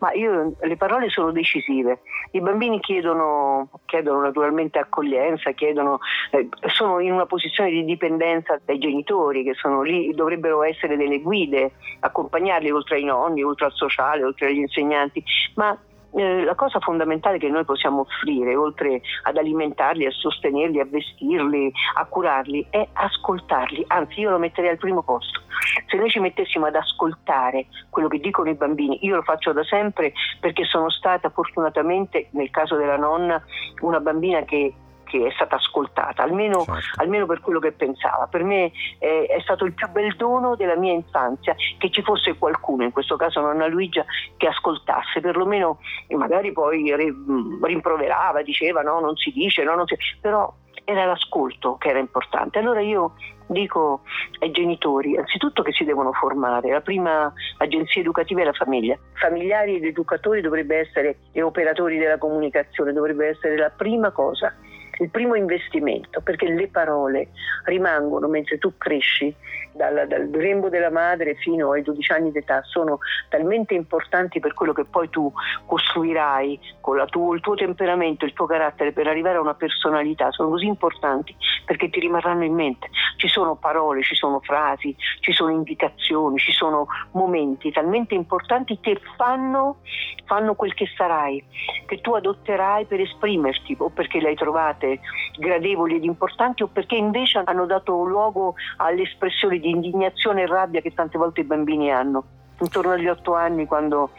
Ma 0.03 0.11
io, 0.11 0.53
le 0.59 0.75
parole 0.75 1.07
sono 1.07 1.31
decisive. 1.31 2.01
I 2.31 2.41
bambini 2.41 2.81
chiedono, 2.81 3.69
chiedono 3.85 4.19
naturalmente 4.19 4.77
accoglienza, 4.77 5.51
chiedono, 5.51 5.99
eh, 6.31 6.49
sono 6.73 6.99
in 6.99 7.13
una 7.13 7.25
posizione 7.25 7.69
di 7.69 7.85
dipendenza 7.85 8.59
dai 8.65 8.79
genitori 8.79 9.45
che 9.45 9.53
sono 9.53 9.81
lì, 9.81 10.13
dovrebbero 10.13 10.61
essere 10.61 10.97
delle 10.97 11.21
guide, 11.21 11.71
accompagnarli 12.01 12.69
oltre 12.69 12.97
ai 12.97 13.05
nonni, 13.05 13.43
oltre 13.43 13.67
al 13.67 13.71
sociale, 13.71 14.25
oltre 14.25 14.47
agli 14.47 14.57
insegnanti, 14.57 15.23
ma 15.55 15.77
eh, 16.15 16.43
la 16.43 16.55
cosa 16.55 16.79
fondamentale 16.79 17.37
che 17.37 17.49
noi 17.49 17.65
possiamo 17.65 18.01
offrire, 18.01 18.55
oltre 18.55 19.01
ad 19.23 19.37
alimentarli, 19.37 20.05
a 20.05 20.11
sostenerli, 20.11 20.79
a 20.79 20.85
vestirli, 20.85 21.71
a 21.95 22.05
curarli, 22.05 22.67
è 22.69 22.87
ascoltarli. 22.93 23.85
Anzi, 23.87 24.19
io 24.21 24.29
lo 24.29 24.37
metterei 24.37 24.71
al 24.71 24.77
primo 24.77 25.03
posto. 25.03 25.41
Se 25.87 25.97
noi 25.97 26.09
ci 26.09 26.19
mettessimo 26.19 26.65
ad 26.65 26.75
ascoltare 26.75 27.67
quello 27.89 28.07
che 28.07 28.19
dicono 28.19 28.49
i 28.49 28.55
bambini, 28.55 29.05
io 29.05 29.15
lo 29.15 29.21
faccio 29.21 29.53
da 29.53 29.63
sempre 29.63 30.13
perché 30.39 30.65
sono 30.65 30.89
stata 30.89 31.29
fortunatamente, 31.29 32.27
nel 32.31 32.49
caso 32.49 32.75
della 32.75 32.97
nonna, 32.97 33.41
una 33.81 33.99
bambina 33.99 34.41
che 34.43 34.73
che 35.19 35.27
è 35.27 35.31
stata 35.31 35.57
ascoltata, 35.57 36.23
almeno, 36.23 36.63
certo. 36.63 37.01
almeno 37.01 37.27
per 37.27 37.39
quello 37.39 37.59
che 37.59 37.71
pensava. 37.71 38.25
Per 38.25 38.43
me 38.43 38.71
eh, 38.97 39.25
è 39.25 39.39
stato 39.41 39.65
il 39.65 39.73
più 39.73 39.87
bel 39.89 40.15
dono 40.15 40.55
della 40.55 40.75
mia 40.75 40.93
infanzia 40.93 41.55
che 41.77 41.91
ci 41.91 42.01
fosse 42.01 42.35
qualcuno, 42.37 42.83
in 42.83 42.91
questo 42.91 43.15
caso 43.15 43.39
nonna 43.39 43.67
Luigia, 43.67 44.03
che 44.37 44.47
ascoltasse, 44.47 45.21
perlomeno 45.21 45.77
magari 46.09 46.51
poi 46.51 46.91
rimproverava, 46.95 48.41
diceva 48.41 48.81
no, 48.81 48.99
non 48.99 49.15
si 49.15 49.31
dice, 49.31 49.63
no, 49.63 49.75
non 49.75 49.85
si... 49.85 49.95
però 50.19 50.51
era 50.83 51.05
l'ascolto 51.05 51.77
che 51.77 51.89
era 51.89 51.99
importante. 51.99 52.57
Allora 52.57 52.81
io 52.81 53.13
dico 53.45 54.01
ai 54.39 54.51
genitori, 54.51 55.15
anzitutto 55.15 55.61
che 55.61 55.71
si 55.73 55.83
devono 55.83 56.11
formare, 56.13 56.71
la 56.71 56.81
prima 56.81 57.31
agenzia 57.57 58.01
educativa 58.01 58.41
è 58.41 58.45
la 58.45 58.53
famiglia. 58.53 58.97
Familiari 59.13 59.75
ed 59.75 59.85
educatori 59.85 60.41
dovrebbe 60.41 60.79
essere, 60.79 61.19
e 61.31 61.41
operatori 61.43 61.97
della 61.97 62.17
comunicazione, 62.17 62.93
dovrebbe 62.93 63.27
essere 63.27 63.57
la 63.57 63.69
prima 63.69 64.11
cosa 64.11 64.55
il 64.99 65.09
primo 65.09 65.35
investimento, 65.35 66.21
perché 66.21 66.47
le 66.47 66.67
parole 66.67 67.29
rimangono 67.65 68.27
mentre 68.27 68.57
tu 68.57 68.73
cresci 68.77 69.35
dal, 69.73 70.05
dal 70.07 70.29
grembo 70.29 70.69
della 70.69 70.91
madre 70.91 71.35
fino 71.35 71.71
ai 71.71 71.81
12 71.81 72.11
anni 72.11 72.31
d'età, 72.31 72.61
sono 72.63 72.99
talmente 73.29 73.73
importanti 73.73 74.39
per 74.39 74.53
quello 74.53 74.73
che 74.73 74.85
poi 74.85 75.09
tu 75.09 75.31
costruirai 75.65 76.59
con 76.79 77.03
tu, 77.09 77.33
il 77.33 77.41
tuo 77.41 77.55
temperamento, 77.55 78.25
il 78.25 78.33
tuo 78.33 78.45
carattere 78.45 78.91
per 78.91 79.07
arrivare 79.07 79.37
a 79.37 79.41
una 79.41 79.55
personalità, 79.55 80.31
sono 80.31 80.49
così 80.49 80.65
importanti 80.65 81.35
perché 81.65 81.89
ti 81.89 81.99
rimarranno 81.99 82.43
in 82.43 82.53
mente. 82.53 82.89
Ci 83.17 83.27
sono 83.27 83.55
parole, 83.55 84.03
ci 84.03 84.15
sono 84.15 84.39
frasi, 84.41 84.95
ci 85.19 85.31
sono 85.31 85.51
indicazioni, 85.51 86.37
ci 86.37 86.51
sono 86.51 86.87
momenti 87.11 87.71
talmente 87.71 88.13
importanti 88.13 88.79
che 88.79 88.99
fanno, 89.17 89.77
fanno 90.25 90.55
quel 90.55 90.73
che 90.73 90.87
sarai, 90.95 91.43
che 91.85 92.01
tu 92.01 92.13
adotterai 92.13 92.85
per 92.85 92.99
esprimerti 92.99 93.75
o 93.79 93.89
perché 93.89 94.19
le 94.19 94.29
hai 94.29 94.35
trovate 94.83 94.99
gradevoli 95.37 95.95
ed 95.95 96.03
importanti 96.03 96.63
o 96.63 96.67
perché 96.67 96.95
invece 96.95 97.41
hanno 97.45 97.65
dato 97.65 98.03
luogo 98.03 98.55
all'espressione 98.77 99.59
di 99.59 99.69
indignazione 99.69 100.41
e 100.41 100.47
rabbia 100.47 100.81
che 100.81 100.93
tante 100.93 101.17
volte 101.17 101.41
i 101.41 101.45
bambini 101.45 101.91
hanno. 101.91 102.23
Intorno 102.59 102.91
agli 102.91 103.07
otto 103.07 103.33
anni, 103.33 103.65
quando 103.65 104.11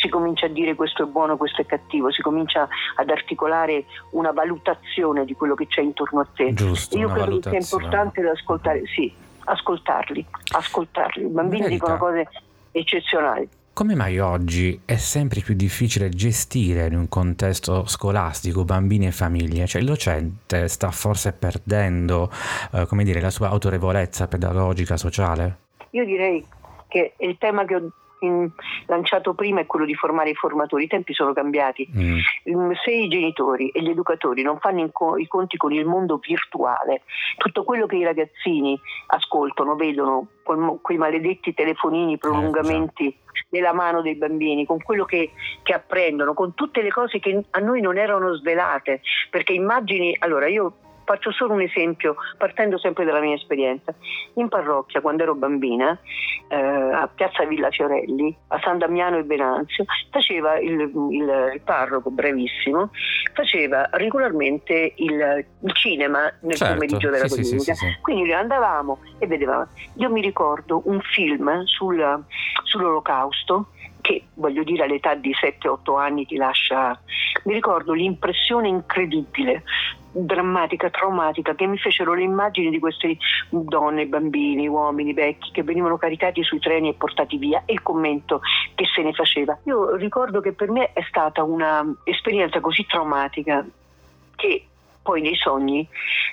si 0.00 0.08
comincia 0.08 0.46
a 0.46 0.48
dire 0.48 0.74
questo 0.74 1.02
è 1.02 1.06
buono, 1.06 1.36
questo 1.36 1.60
è 1.60 1.66
cattivo, 1.66 2.10
si 2.10 2.22
comincia 2.22 2.68
ad 2.94 3.10
articolare 3.10 3.84
una 4.12 4.30
valutazione 4.30 5.24
di 5.24 5.34
quello 5.34 5.54
che 5.54 5.66
c'è 5.66 5.82
intorno 5.82 6.20
a 6.20 6.26
te. 6.32 6.54
Giusto, 6.54 6.96
Io 6.96 7.08
credo 7.08 7.38
che 7.40 7.60
sia 7.60 7.76
importante 7.76 8.26
ascoltare, 8.26 8.86
sì, 8.86 9.12
ascoltarli, 9.44 10.24
ascoltarli. 10.52 11.24
I 11.24 11.28
bambini 11.28 11.68
dicono 11.68 11.98
cose 11.98 12.28
eccezionali. 12.70 13.48
Come 13.72 13.94
mai 13.94 14.18
oggi 14.18 14.78
è 14.84 14.96
sempre 14.96 15.40
più 15.40 15.54
difficile 15.54 16.10
gestire 16.10 16.86
in 16.86 16.96
un 16.96 17.08
contesto 17.08 17.86
scolastico 17.86 18.64
bambini 18.64 19.06
e 19.06 19.12
famiglie? 19.12 19.66
Cioè 19.66 19.80
il 19.80 19.86
docente 19.86 20.68
sta 20.68 20.90
forse 20.90 21.32
perdendo, 21.32 22.30
eh, 22.72 22.84
come 22.86 23.04
dire, 23.04 23.20
la 23.20 23.30
sua 23.30 23.48
autorevolezza 23.48 24.28
pedagogica, 24.28 24.98
sociale? 24.98 25.58
Io 25.90 26.04
direi 26.04 26.44
che 26.88 27.14
il 27.18 27.36
tema 27.38 27.64
che 27.64 27.76
ho 27.76 27.92
lanciato 28.90 29.34
prima 29.34 29.60
è 29.60 29.66
quello 29.66 29.86
di 29.86 29.94
formare 29.94 30.30
i 30.30 30.34
formatori, 30.34 30.84
i 30.84 30.88
tempi 30.88 31.14
sono 31.14 31.32
cambiati. 31.32 31.88
Mm. 31.96 32.18
mm. 32.50 32.72
Se 32.84 32.90
i 32.90 33.08
genitori 33.08 33.70
e 33.70 33.80
gli 33.82 33.88
educatori 33.88 34.42
non 34.42 34.58
fanno 34.58 34.90
i 35.16 35.26
conti 35.26 35.56
con 35.56 35.72
il 35.72 35.86
mondo 35.86 36.18
virtuale, 36.18 37.02
tutto 37.36 37.64
quello 37.64 37.86
che 37.86 37.96
i 37.96 38.04
ragazzini 38.04 38.78
ascoltano, 39.06 39.76
vedono, 39.76 40.26
con 40.42 40.80
quei 40.82 40.98
maledetti 40.98 41.54
telefonini, 41.54 42.18
prolungamenti 42.18 43.06
eh, 43.06 43.16
nella 43.50 43.72
mano 43.72 44.02
dei 44.02 44.16
bambini, 44.16 44.66
con 44.66 44.82
quello 44.82 45.04
che, 45.04 45.30
che 45.62 45.72
apprendono, 45.72 46.34
con 46.34 46.54
tutte 46.54 46.82
le 46.82 46.90
cose 46.90 47.20
che 47.20 47.44
a 47.50 47.58
noi 47.60 47.80
non 47.80 47.96
erano 47.96 48.34
svelate, 48.34 49.00
perché 49.30 49.52
immagini, 49.52 50.16
allora 50.18 50.48
io 50.48 50.74
faccio 51.04 51.32
solo 51.32 51.54
un 51.54 51.62
esempio 51.62 52.16
partendo 52.36 52.78
sempre 52.78 53.04
dalla 53.04 53.20
mia 53.20 53.34
esperienza. 53.34 53.94
In 54.34 54.48
parrocchia, 54.48 55.00
quando 55.00 55.22
ero 55.22 55.34
bambina, 55.34 55.98
eh, 56.48 56.56
a 56.56 57.08
Piazza 57.08 57.44
Villa 57.44 57.70
Fiorelli, 57.70 58.34
a 58.48 58.60
San 58.62 58.78
Damiano 58.78 59.18
e 59.18 59.22
Venanzio, 59.22 59.84
faceva 60.10 60.58
il, 60.58 60.80
il, 60.80 61.50
il 61.54 61.60
parroco, 61.64 62.10
brevissimo, 62.10 62.90
faceva 63.32 63.88
regolarmente 63.92 64.94
il, 64.96 65.44
il 65.62 65.74
cinema 65.74 66.32
nel 66.42 66.56
certo, 66.56 66.74
pomeriggio 66.74 67.10
della 67.10 67.28
sì, 67.28 67.40
domenica. 67.40 67.74
Sì, 67.74 67.86
sì, 67.86 68.00
Quindi 68.00 68.32
andavamo 68.32 68.98
e 69.18 69.26
vedevamo. 69.26 69.66
Io 69.96 70.10
mi 70.10 70.20
ricordo 70.20 70.82
un 70.84 71.00
film 71.00 71.64
sul, 71.64 72.24
sull'olocausto 72.64 73.68
che 74.00 74.24
voglio 74.34 74.62
dire 74.62 74.84
all'età 74.84 75.14
di 75.14 75.32
7-8 75.32 75.98
anni 75.98 76.26
ti 76.26 76.36
lascia, 76.36 76.98
mi 77.44 77.54
ricordo 77.54 77.92
l'impressione 77.92 78.68
incredibile, 78.68 79.62
drammatica, 80.12 80.90
traumatica 80.90 81.54
che 81.54 81.66
mi 81.66 81.78
fecero 81.78 82.14
le 82.14 82.22
immagini 82.22 82.70
di 82.70 82.78
queste 82.78 83.16
donne, 83.48 84.06
bambini, 84.06 84.66
uomini, 84.66 85.12
vecchi 85.12 85.50
che 85.52 85.62
venivano 85.62 85.96
caricati 85.96 86.42
sui 86.42 86.58
treni 86.58 86.88
e 86.88 86.94
portati 86.94 87.36
via 87.36 87.62
e 87.64 87.72
il 87.72 87.82
commento 87.82 88.40
che 88.74 88.84
se 88.94 89.02
ne 89.02 89.12
faceva. 89.12 89.58
Io 89.64 89.96
ricordo 89.96 90.40
che 90.40 90.52
per 90.52 90.70
me 90.70 90.92
è 90.92 91.02
stata 91.08 91.42
un'esperienza 91.42 92.60
così 92.60 92.84
traumatica 92.86 93.64
che 94.36 94.64
poi 95.02 95.22
nei 95.22 95.34
sogni 95.34 95.88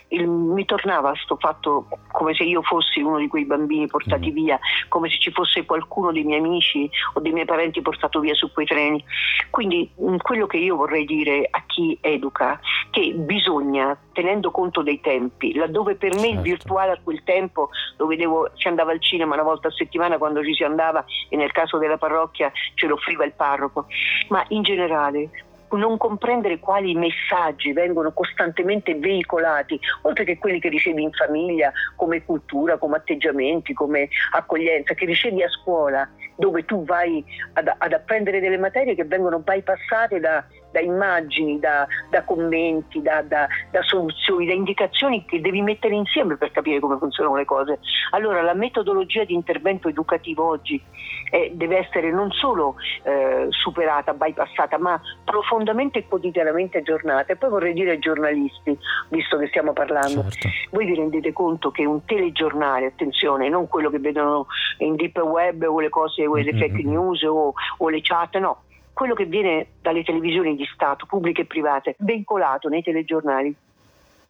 il, 0.10 0.28
mi 0.28 0.66
tornava 0.66 1.10
questo 1.10 1.38
fatto 1.38 1.88
come 2.12 2.34
se 2.34 2.44
io 2.44 2.62
fossi 2.62 3.02
uno 3.02 3.18
di 3.18 3.28
quei 3.28 3.46
bambini 3.46 3.88
portati 3.88 4.32
mm. 4.32 4.34
via, 4.34 4.60
come 4.88 5.10
se 5.10 5.18
ci 5.20 5.32
fosse 5.32 5.66
qualcuno 5.66 6.12
dei 6.12 6.24
miei 6.24 6.40
amici 6.40 6.90
o 7.14 7.20
dei 7.20 7.32
miei 7.32 7.46
parenti 7.46 7.82
portato 7.82 8.20
via 8.20 8.34
su 8.34 8.52
quei 8.52 8.66
treni. 8.66 9.04
Quindi 9.50 9.90
mm, 10.02 10.18
quello 10.18 10.48
che 10.48 10.58
io 10.58 10.76
vorrei 10.76 11.06
dire 11.06 11.48
a 11.50 11.64
chi 11.66 11.98
educa, 12.02 12.60
che 12.90 13.14
bisogna, 13.14 13.98
tenendo 14.14 14.52
conto 14.52 14.82
dei 14.82 15.00
tempi, 15.00 15.54
laddove 15.54 15.96
per 15.96 16.14
me 16.16 16.22
certo. 16.22 16.36
il 16.36 16.42
virtuale 16.42 16.92
a 16.92 17.00
quel 17.04 17.24
tempo 17.24 17.70
lo 17.98 18.06
vedevo, 18.06 18.52
si 18.56 18.68
andava 18.68 18.92
al 18.92 19.02
cinema 19.02 19.34
una 19.34 19.44
volta 19.44 19.68
a 19.68 19.72
settimana 19.72 20.18
quando 20.18 20.44
ci 20.44 20.54
si 20.54 20.64
andava 20.64 21.06
e 21.30 21.36
nel 21.36 21.52
caso 21.52 21.78
della 21.78 21.98
parrocchia 21.98 22.52
ce 22.74 22.88
lo 22.88 22.96
offriva 22.96 23.26
il 23.26 23.34
parroco, 23.34 23.86
ma 24.30 24.44
in 24.50 24.64
generale 24.64 25.30
non 25.72 25.98
comprendere 25.98 26.60
quali 26.60 26.94
messaggi 26.96 27.74
vengono 27.74 28.12
costantemente 28.12 28.96
veicolati, 28.96 29.80
oltre 30.04 30.24
che 30.24 30.38
quelli 30.38 30.60
che 30.60 30.70
ricevi 30.70 31.02
in 31.02 31.12
famiglia, 31.12 31.72
come 31.96 32.24
cultura, 32.24 32.78
come 32.78 32.98
atteggiamenti, 32.98 33.74
come 33.74 34.08
accoglienza, 34.32 34.94
che 34.94 35.06
ricevi 35.06 35.44
a 35.44 35.50
scuola, 35.50 36.08
dove 36.36 36.66
tu 36.66 36.86
vai 36.86 37.24
ad, 37.54 37.72
ad 37.78 37.94
apprendere 37.94 38.40
delle 38.40 38.58
materie 38.58 38.96
che 38.96 39.04
vengono 39.04 39.40
bypassate 39.40 40.20
da, 40.20 40.44
da 40.72 40.80
immagini, 40.80 41.60
da, 41.60 41.88
da 42.10 42.24
commenti, 42.24 43.02
da, 43.02 43.22
da, 43.22 43.48
soluzioni, 43.82 44.46
da 44.46 44.54
indicazioni 44.54 45.26
che 45.26 45.42
devi 45.42 45.62
mettere 45.62 45.96
insieme 45.96 46.38
per 46.38 46.52
capire 46.52 46.80
come 46.80 46.98
funzionano 46.98 47.36
le 47.36 47.46
cose. 47.46 47.80
Allora 48.12 48.42
la 48.42 48.54
metodologia 48.54 49.24
di 49.24 49.34
intervento 49.34 49.88
educativo 49.88 50.46
oggi 50.46 50.82
eh, 51.30 51.52
deve 51.54 51.78
essere 51.78 52.12
non 52.12 52.32
solo 52.32 52.76
eh, 53.04 53.48
superata, 53.50 54.14
bypassata, 54.14 54.78
ma 54.78 55.00
profondamente 55.24 56.00
e 56.00 56.08
quotidianamente 56.08 56.80
aggiornata. 56.80 57.34
E 57.34 57.36
poi 57.36 57.50
vorrei 57.50 57.74
dire 57.74 57.92
ai 57.92 58.00
giornalisti, 58.00 58.78
visto 59.10 59.38
che 59.38 59.48
stiamo 59.48 59.74
parlando, 59.74 60.30
certo. 60.30 60.50
voi 60.72 60.86
vi 60.86 60.96
rendete 60.96 61.34
conto 61.34 61.72
che 61.72 61.86
un 61.86 62.04
telegiornale, 62.06 62.88
attenzione, 62.88 63.50
non 63.50 63.68
quello 63.68 63.90
che 63.90 64.00
vedono 64.00 64.48
in 64.80 64.96
deep 64.96 65.18
web 65.18 65.64
o 65.64 65.80
le 65.80 65.90
cose, 65.90 66.26
o 66.26 66.36
le 66.36 66.44
mm-hmm. 66.44 66.60
fake 66.60 66.84
news 66.84 67.24
o, 67.24 67.54
o 67.78 67.90
le 67.90 68.02
chat, 68.02 68.38
no, 68.38 68.64
quello 68.94 69.14
che 69.14 69.26
viene 69.26 69.68
dalle 69.82 70.04
televisioni 70.04 70.56
di 70.56 70.68
Stato, 70.74 71.06
pubbliche 71.06 71.42
e 71.42 71.46
private, 71.46 71.96
vincolato 72.00 72.68
nei 72.70 72.82
telegiornali, 72.82 73.56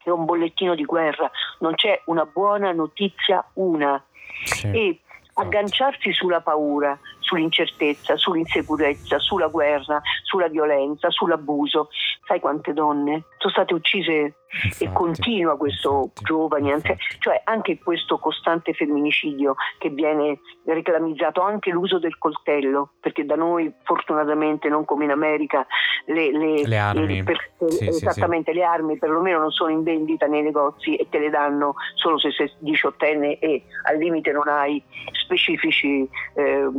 è 0.03 0.09
un 0.09 0.25
bollettino 0.25 0.75
di 0.75 0.85
guerra, 0.85 1.29
non 1.59 1.75
c'è 1.75 2.01
una 2.05 2.25
buona 2.25 2.71
notizia, 2.71 3.43
una. 3.53 4.01
Sì. 4.43 4.71
E 4.71 4.99
agganciarsi 5.37 6.11
sulla 6.13 6.41
paura, 6.41 6.97
sull'incertezza, 7.27 8.15
sull'insicurezza, 8.15 9.19
sulla 9.19 9.47
guerra, 9.47 10.01
sulla 10.23 10.47
violenza, 10.47 11.09
sull'abuso. 11.09 11.89
Sai 12.25 12.39
quante 12.39 12.71
donne 12.73 13.25
sono 13.37 13.51
state 13.51 13.73
uccise 13.73 14.35
Infatti, 14.63 14.85
e 14.85 14.91
continua 14.93 15.57
questo 15.57 16.03
infatti, 16.03 16.23
giovani, 16.23 16.69
infatti. 16.69 16.97
cioè 17.19 17.41
anche 17.43 17.79
questo 17.79 18.17
costante 18.17 18.73
femminicidio 18.73 19.55
che 19.77 19.89
viene 19.89 20.39
reclamizzato, 20.65 21.41
anche 21.41 21.69
l'uso 21.69 21.99
del 21.99 22.17
coltello, 22.17 22.93
perché 23.01 23.25
da 23.25 23.35
noi 23.35 23.71
fortunatamente 23.83 24.69
non 24.69 24.85
come 24.85 25.03
in 25.03 25.11
America 25.11 25.67
le, 26.05 26.31
le, 26.31 26.65
le 26.65 26.77
armi, 26.77 27.17
le, 27.17 27.23
per, 27.23 27.37
sì, 27.67 27.87
esattamente 27.87 28.51
sì, 28.51 28.57
sì. 28.57 28.63
le 28.63 28.65
armi 28.65 28.97
perlomeno 28.97 29.39
non 29.39 29.51
sono 29.51 29.71
in 29.71 29.83
vendita 29.83 30.27
nei 30.27 30.41
negozi 30.41 30.95
e 30.95 31.07
te 31.09 31.19
le 31.19 31.29
danno 31.29 31.75
solo 31.95 32.17
se 32.17 32.31
sei 32.31 32.49
diciottenne 32.59 33.39
e 33.39 33.63
al 33.83 33.97
limite 33.97 34.31
non 34.31 34.47
hai 34.47 34.81
specifici 35.11 36.07
eh, 36.35 36.69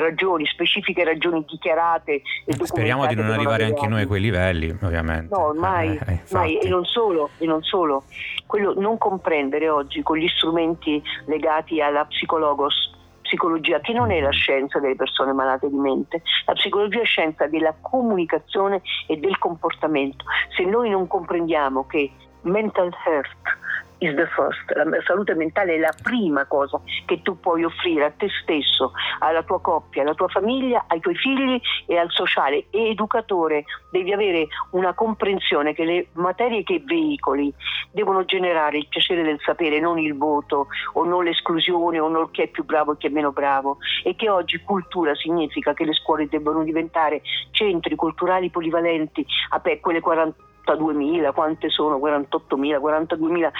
ragioni, 0.00 0.46
specifiche 0.46 1.04
ragioni 1.04 1.44
dichiarate. 1.46 2.22
Speriamo 2.62 3.06
di 3.06 3.14
non 3.14 3.30
arrivare 3.30 3.64
anche 3.64 3.86
noi 3.86 4.02
a 4.02 4.06
quei 4.06 4.20
livelli, 4.20 4.76
ovviamente. 4.82 5.34
No, 5.34 5.52
mai, 5.54 5.98
eh, 6.06 6.22
mai. 6.30 6.58
E 6.58 6.68
non 6.68 6.84
solo, 6.84 7.30
e 7.38 7.46
non 7.46 7.62
solo. 7.62 8.04
Quello 8.46 8.74
non 8.78 8.98
comprendere 8.98 9.68
oggi 9.68 10.02
con 10.02 10.16
gli 10.16 10.28
strumenti 10.28 11.02
legati 11.26 11.80
alla 11.80 12.04
psicologos, 12.04 12.96
psicologia, 13.22 13.80
che 13.80 13.92
non 13.92 14.10
è 14.10 14.20
la 14.20 14.30
scienza 14.30 14.78
delle 14.78 14.96
persone 14.96 15.32
malate 15.32 15.68
di 15.68 15.76
mente, 15.76 16.22
la 16.46 16.54
psicologia 16.54 17.02
è 17.02 17.04
scienza 17.04 17.46
della 17.46 17.74
comunicazione 17.80 18.80
e 19.06 19.16
del 19.16 19.38
comportamento. 19.38 20.24
Se 20.56 20.64
noi 20.64 20.88
non 20.90 21.06
comprendiamo 21.06 21.86
che 21.86 22.10
mental 22.42 22.90
health 23.04 23.58
is 23.98 24.14
the 24.14 24.26
first. 24.34 24.58
La 24.74 24.84
salute 25.04 25.34
mentale 25.34 25.74
è 25.74 25.78
la 25.78 25.94
prima 26.02 26.46
cosa 26.46 26.80
che 27.04 27.22
tu 27.22 27.38
puoi 27.38 27.64
offrire 27.64 28.04
a 28.04 28.10
te 28.10 28.28
stesso, 28.42 28.92
alla 29.20 29.42
tua 29.42 29.60
coppia, 29.60 30.02
alla 30.02 30.14
tua 30.14 30.28
famiglia, 30.28 30.84
ai 30.88 31.00
tuoi 31.00 31.16
figli 31.16 31.60
e 31.86 31.96
al 31.96 32.10
sociale. 32.10 32.66
E 32.70 32.90
educatore 32.90 33.64
devi 33.90 34.12
avere 34.12 34.46
una 34.70 34.94
comprensione 34.94 35.74
che 35.74 35.84
le 35.84 36.06
materie 36.12 36.62
che 36.62 36.82
veicoli 36.84 37.52
devono 37.90 38.24
generare 38.24 38.78
il 38.78 38.88
piacere 38.88 39.22
del 39.22 39.40
sapere, 39.40 39.80
non 39.80 39.98
il 39.98 40.16
voto 40.16 40.68
o 40.94 41.04
non 41.04 41.24
l'esclusione 41.24 41.98
o 41.98 42.08
non 42.08 42.30
chi 42.30 42.42
è 42.42 42.48
più 42.48 42.64
bravo 42.64 42.92
e 42.92 42.96
chi 42.98 43.06
è 43.06 43.10
meno 43.10 43.32
bravo. 43.32 43.78
E 44.04 44.14
che 44.14 44.28
oggi 44.28 44.60
cultura 44.62 45.14
significa 45.14 45.74
che 45.74 45.84
le 45.84 45.92
scuole 45.92 46.28
debbano 46.28 46.62
diventare 46.62 47.22
centri 47.50 47.94
culturali 47.94 48.50
polivalenti, 48.50 49.26
a 49.50 49.60
quelle 49.80 50.00
40 50.00 50.46
42.000, 50.74 51.32
quante 51.32 51.68
sono? 51.68 51.98
48.000, 51.98 52.78
42.000 52.78 53.50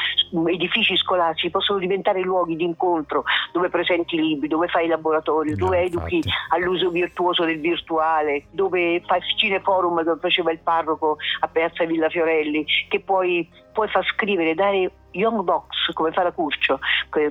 edifici 0.48 0.96
scolastici 0.96 1.50
possono 1.50 1.78
diventare 1.78 2.20
luoghi 2.20 2.56
di 2.56 2.64
incontro 2.64 3.24
dove 3.52 3.68
presenti 3.68 4.16
libri, 4.16 4.48
dove 4.48 4.68
fai 4.68 4.86
i 4.86 4.88
laboratori, 4.88 5.54
dove 5.54 5.78
no, 5.78 5.82
educhi 5.84 6.16
infatti. 6.16 6.36
all'uso 6.50 6.90
virtuoso 6.90 7.44
del 7.44 7.60
virtuale, 7.60 8.44
dove 8.50 9.02
fai 9.06 9.20
cineforum 9.36 10.02
dove 10.02 10.20
faceva 10.20 10.52
il 10.52 10.58
parroco 10.58 11.16
a 11.40 11.48
Piazza 11.48 11.84
Villa 11.84 12.08
Fiorelli, 12.08 12.64
che 12.88 13.00
poi 13.00 13.48
puoi 13.72 13.88
far 13.88 14.04
scrivere, 14.06 14.54
dare 14.54 14.90
Young 15.12 15.42
Box, 15.42 15.92
come 15.94 16.12
fa 16.12 16.22
la 16.22 16.32
Curcio, 16.32 16.78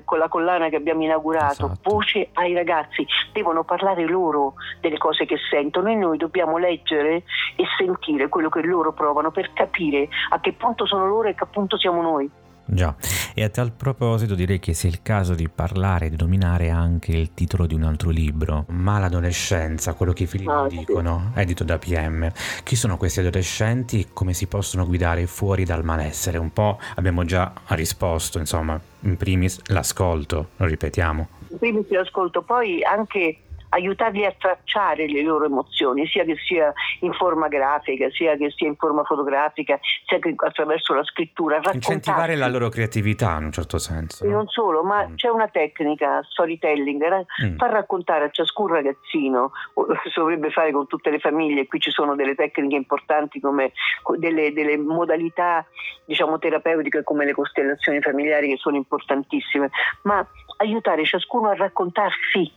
con 0.03 0.17
la 0.17 0.27
collana 0.27 0.69
che 0.69 0.75
abbiamo 0.75 1.03
inaugurato, 1.03 1.65
esatto. 1.65 1.79
voce 1.83 2.29
ai 2.33 2.53
ragazzi, 2.53 3.05
devono 3.31 3.63
parlare 3.63 4.05
loro 4.05 4.53
delle 4.81 4.97
cose 4.97 5.25
che 5.25 5.37
sentono 5.49 5.89
e 5.89 5.95
noi 5.95 6.17
dobbiamo 6.17 6.57
leggere 6.57 7.23
e 7.55 7.65
sentire 7.77 8.29
quello 8.29 8.49
che 8.49 8.61
loro 8.61 8.93
provano 8.93 9.31
per 9.31 9.53
capire 9.53 10.09
a 10.29 10.39
che 10.39 10.53
punto 10.53 10.85
sono 10.85 11.07
loro 11.07 11.27
e 11.27 11.31
a 11.31 11.35
che 11.35 11.45
punto 11.45 11.77
siamo 11.77 12.01
noi. 12.01 12.29
Già, 12.69 12.93
e 13.33 13.43
a 13.43 13.49
tal 13.49 13.71
proposito 13.71 14.35
direi 14.35 14.59
che 14.59 14.73
sia 14.73 14.89
il 14.89 15.01
caso 15.01 15.33
di 15.35 15.47
parlare, 15.47 16.09
di 16.09 16.17
dominare 16.17 16.69
anche 16.69 17.13
il 17.13 17.33
titolo 17.33 17.65
di 17.65 17.73
un 17.73 17.83
altro 17.83 18.09
libro, 18.09 18.65
Ma 18.69 18.99
l'adolescenza, 18.99 19.93
quello 19.93 20.11
che 20.11 20.23
i 20.23 20.27
figli 20.27 20.47
ah, 20.49 20.67
dicono, 20.67 21.31
sì. 21.33 21.39
edito 21.39 21.63
da 21.63 21.77
PM. 21.77 22.29
Chi 22.63 22.75
sono 22.75 22.97
questi 22.97 23.21
adolescenti 23.21 24.01
e 24.01 24.07
come 24.11 24.33
si 24.33 24.47
possono 24.47 24.85
guidare 24.85 25.27
fuori 25.27 25.63
dal 25.63 25.85
malessere? 25.85 26.37
Un 26.37 26.51
po' 26.51 26.77
abbiamo 26.95 27.23
già 27.23 27.53
risposto, 27.67 28.37
insomma, 28.37 28.79
in 29.01 29.15
primis 29.15 29.61
l'ascolto, 29.67 30.49
lo 30.57 30.65
ripetiamo. 30.65 31.27
In 31.49 31.57
primis 31.57 31.89
l'ascolto, 31.89 32.41
poi 32.41 32.83
anche 32.83 33.37
aiutarli 33.69 34.25
a 34.25 34.33
tracciare 34.37 35.07
le 35.07 35.21
loro 35.21 35.45
emozioni, 35.45 36.05
sia 36.07 36.23
che 36.23 36.35
sia 36.37 36.73
in 37.01 37.13
forma 37.13 37.47
grafica, 37.47 38.09
sia 38.11 38.35
che 38.35 38.51
sia 38.55 38.67
in 38.67 38.75
forma 38.75 39.03
fotografica, 39.03 39.79
sia 40.05 40.19
che 40.19 40.33
attraverso 40.35 40.93
la 40.93 41.03
scrittura. 41.03 41.59
Incentivare 41.71 42.35
la 42.35 42.47
loro 42.47 42.69
creatività 42.69 43.37
in 43.37 43.45
un 43.45 43.51
certo 43.51 43.77
senso. 43.77 44.23
E 44.23 44.27
no? 44.27 44.37
non 44.37 44.47
solo, 44.47 44.83
ma 44.83 45.07
mm. 45.07 45.15
c'è 45.15 45.29
una 45.29 45.47
tecnica, 45.47 46.21
storytelling, 46.23 47.25
mm. 47.43 47.57
far 47.57 47.71
raccontare 47.71 48.25
a 48.25 48.29
ciascun 48.29 48.67
ragazzino, 48.67 49.51
si 50.11 50.19
dovrebbe 50.19 50.49
fare 50.51 50.71
con 50.71 50.87
tutte 50.87 51.09
le 51.09 51.19
famiglie, 51.19 51.67
qui 51.67 51.79
ci 51.79 51.91
sono 51.91 52.15
delle 52.15 52.35
tecniche 52.35 52.75
importanti 52.75 53.39
come 53.39 53.73
delle, 54.17 54.53
delle 54.53 54.77
modalità 54.77 55.65
diciamo, 56.05 56.39
terapeutiche 56.39 57.03
come 57.03 57.25
le 57.25 57.33
costellazioni 57.33 58.01
familiari 58.01 58.49
che 58.49 58.57
sono 58.57 58.75
importantissime, 58.75 59.69
ma 60.03 60.25
aiutare 60.57 61.05
ciascuno 61.05 61.49
a 61.49 61.55
raccontarsi 61.55 62.51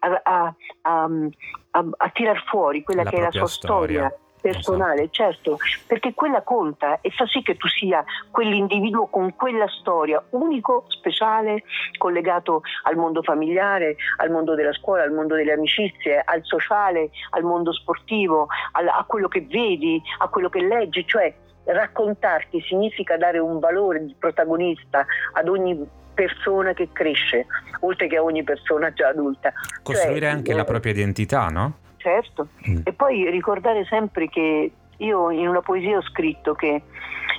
a, 0.00 0.20
a, 0.22 0.54
a, 0.82 1.84
a 1.96 2.08
tirar 2.10 2.42
fuori 2.46 2.82
quella 2.82 3.02
la 3.02 3.10
che 3.10 3.16
è 3.16 3.20
la 3.20 3.30
sua 3.30 3.46
storia. 3.46 4.06
storia 4.06 4.24
personale, 4.46 5.08
certo, 5.10 5.56
perché 5.88 6.14
quella 6.14 6.42
conta 6.42 7.00
e 7.00 7.10
fa 7.10 7.26
sì 7.26 7.42
che 7.42 7.56
tu 7.56 7.66
sia 7.66 8.04
quell'individuo 8.30 9.06
con 9.08 9.34
quella 9.34 9.66
storia, 9.80 10.22
unico, 10.30 10.84
speciale, 10.86 11.64
collegato 11.98 12.62
al 12.84 12.96
mondo 12.96 13.22
familiare, 13.22 13.96
al 14.18 14.30
mondo 14.30 14.54
della 14.54 14.72
scuola, 14.72 15.02
al 15.02 15.10
mondo 15.10 15.34
delle 15.34 15.52
amicizie, 15.52 16.22
al 16.24 16.44
sociale, 16.44 17.10
al 17.30 17.42
mondo 17.42 17.72
sportivo, 17.72 18.46
a 18.72 19.04
quello 19.04 19.26
che 19.26 19.46
vedi, 19.50 20.00
a 20.18 20.28
quello 20.28 20.48
che 20.48 20.60
leggi, 20.60 21.04
cioè 21.06 21.34
raccontarti 21.64 22.60
significa 22.60 23.16
dare 23.16 23.38
un 23.38 23.58
valore 23.58 24.04
di 24.04 24.14
protagonista 24.16 25.04
ad 25.32 25.48
ogni 25.48 26.04
persona 26.16 26.72
che 26.72 26.88
cresce, 26.92 27.46
oltre 27.80 28.08
che 28.08 28.16
a 28.16 28.22
ogni 28.22 28.42
persona 28.42 28.92
già 28.92 29.08
adulta. 29.08 29.52
Costruire 29.82 30.20
cioè, 30.20 30.30
anche 30.30 30.50
eh, 30.52 30.54
la 30.54 30.64
propria 30.64 30.92
identità, 30.92 31.48
no? 31.48 31.74
Certo, 31.98 32.48
mm. 32.68 32.80
e 32.84 32.92
poi 32.92 33.30
ricordare 33.30 33.84
sempre 33.84 34.28
che 34.28 34.72
io 34.96 35.30
in 35.30 35.46
una 35.46 35.60
poesia 35.60 35.98
ho 35.98 36.02
scritto 36.02 36.54
che 36.54 36.82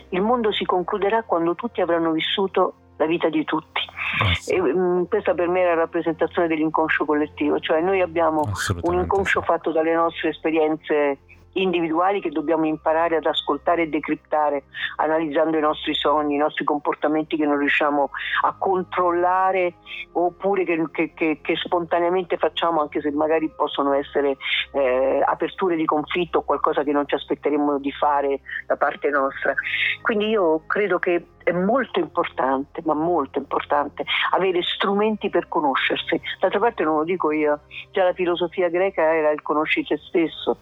il 0.09 0.21
mondo 0.21 0.51
si 0.51 0.63
concluderà 0.63 1.23
quando 1.23 1.55
tutti 1.55 1.81
avranno 1.81 2.11
vissuto 2.11 2.73
la 2.97 3.05
vita 3.05 3.29
di 3.29 3.43
tutti. 3.43 3.81
Ah, 4.19 4.31
e, 4.45 4.61
mh, 4.61 4.79
mm, 4.79 5.03
questa 5.09 5.33
per 5.33 5.47
me 5.47 5.61
è 5.61 5.65
la 5.65 5.75
rappresentazione 5.75 6.47
dell'inconscio 6.47 7.05
collettivo, 7.05 7.59
cioè 7.59 7.81
noi 7.81 8.01
abbiamo 8.01 8.49
un 8.81 8.93
inconscio 8.93 9.41
fatto 9.41 9.71
dalle 9.71 9.93
nostre 9.93 10.29
esperienze 10.29 11.19
individuali 11.61 12.21
che 12.21 12.29
dobbiamo 12.29 12.65
imparare 12.65 13.17
ad 13.17 13.25
ascoltare 13.25 13.83
e 13.83 13.87
decriptare, 13.87 14.63
analizzando 14.97 15.57
i 15.57 15.61
nostri 15.61 15.93
sogni, 15.93 16.35
i 16.35 16.39
nostri 16.39 16.65
comportamenti 16.65 17.37
che 17.37 17.45
non 17.45 17.57
riusciamo 17.57 18.09
a 18.43 18.55
controllare 18.57 19.75
oppure 20.13 20.63
che, 20.63 20.83
che, 20.91 21.13
che, 21.13 21.39
che 21.41 21.55
spontaneamente 21.55 22.37
facciamo 22.37 22.81
anche 22.81 23.01
se 23.01 23.11
magari 23.11 23.49
possono 23.55 23.93
essere 23.93 24.37
eh, 24.71 25.21
aperture 25.25 25.75
di 25.75 25.85
conflitto 25.85 26.39
o 26.39 26.43
qualcosa 26.43 26.83
che 26.83 26.91
non 26.91 27.07
ci 27.07 27.15
aspetteremmo 27.15 27.79
di 27.79 27.91
fare 27.91 28.41
da 28.65 28.75
parte 28.75 29.09
nostra. 29.09 29.53
Quindi 30.01 30.27
io 30.29 30.63
credo 30.67 30.99
che 30.99 31.25
è 31.47 31.53
molto 31.53 31.99
importante, 31.99 32.81
ma 32.83 32.93
molto 32.93 33.39
importante, 33.39 34.03
avere 34.31 34.61
strumenti 34.61 35.29
per 35.29 35.47
conoscersi. 35.47 36.19
D'altra 36.41 36.59
parte 36.59 36.83
non 36.83 36.97
lo 36.97 37.03
dico 37.05 37.31
io, 37.31 37.61
già 37.91 38.03
la 38.03 38.11
filosofia 38.11 38.67
greca 38.67 39.15
era 39.15 39.31
il 39.31 39.41
conosci 39.41 39.85
te 39.85 39.97
stesso, 40.09 40.57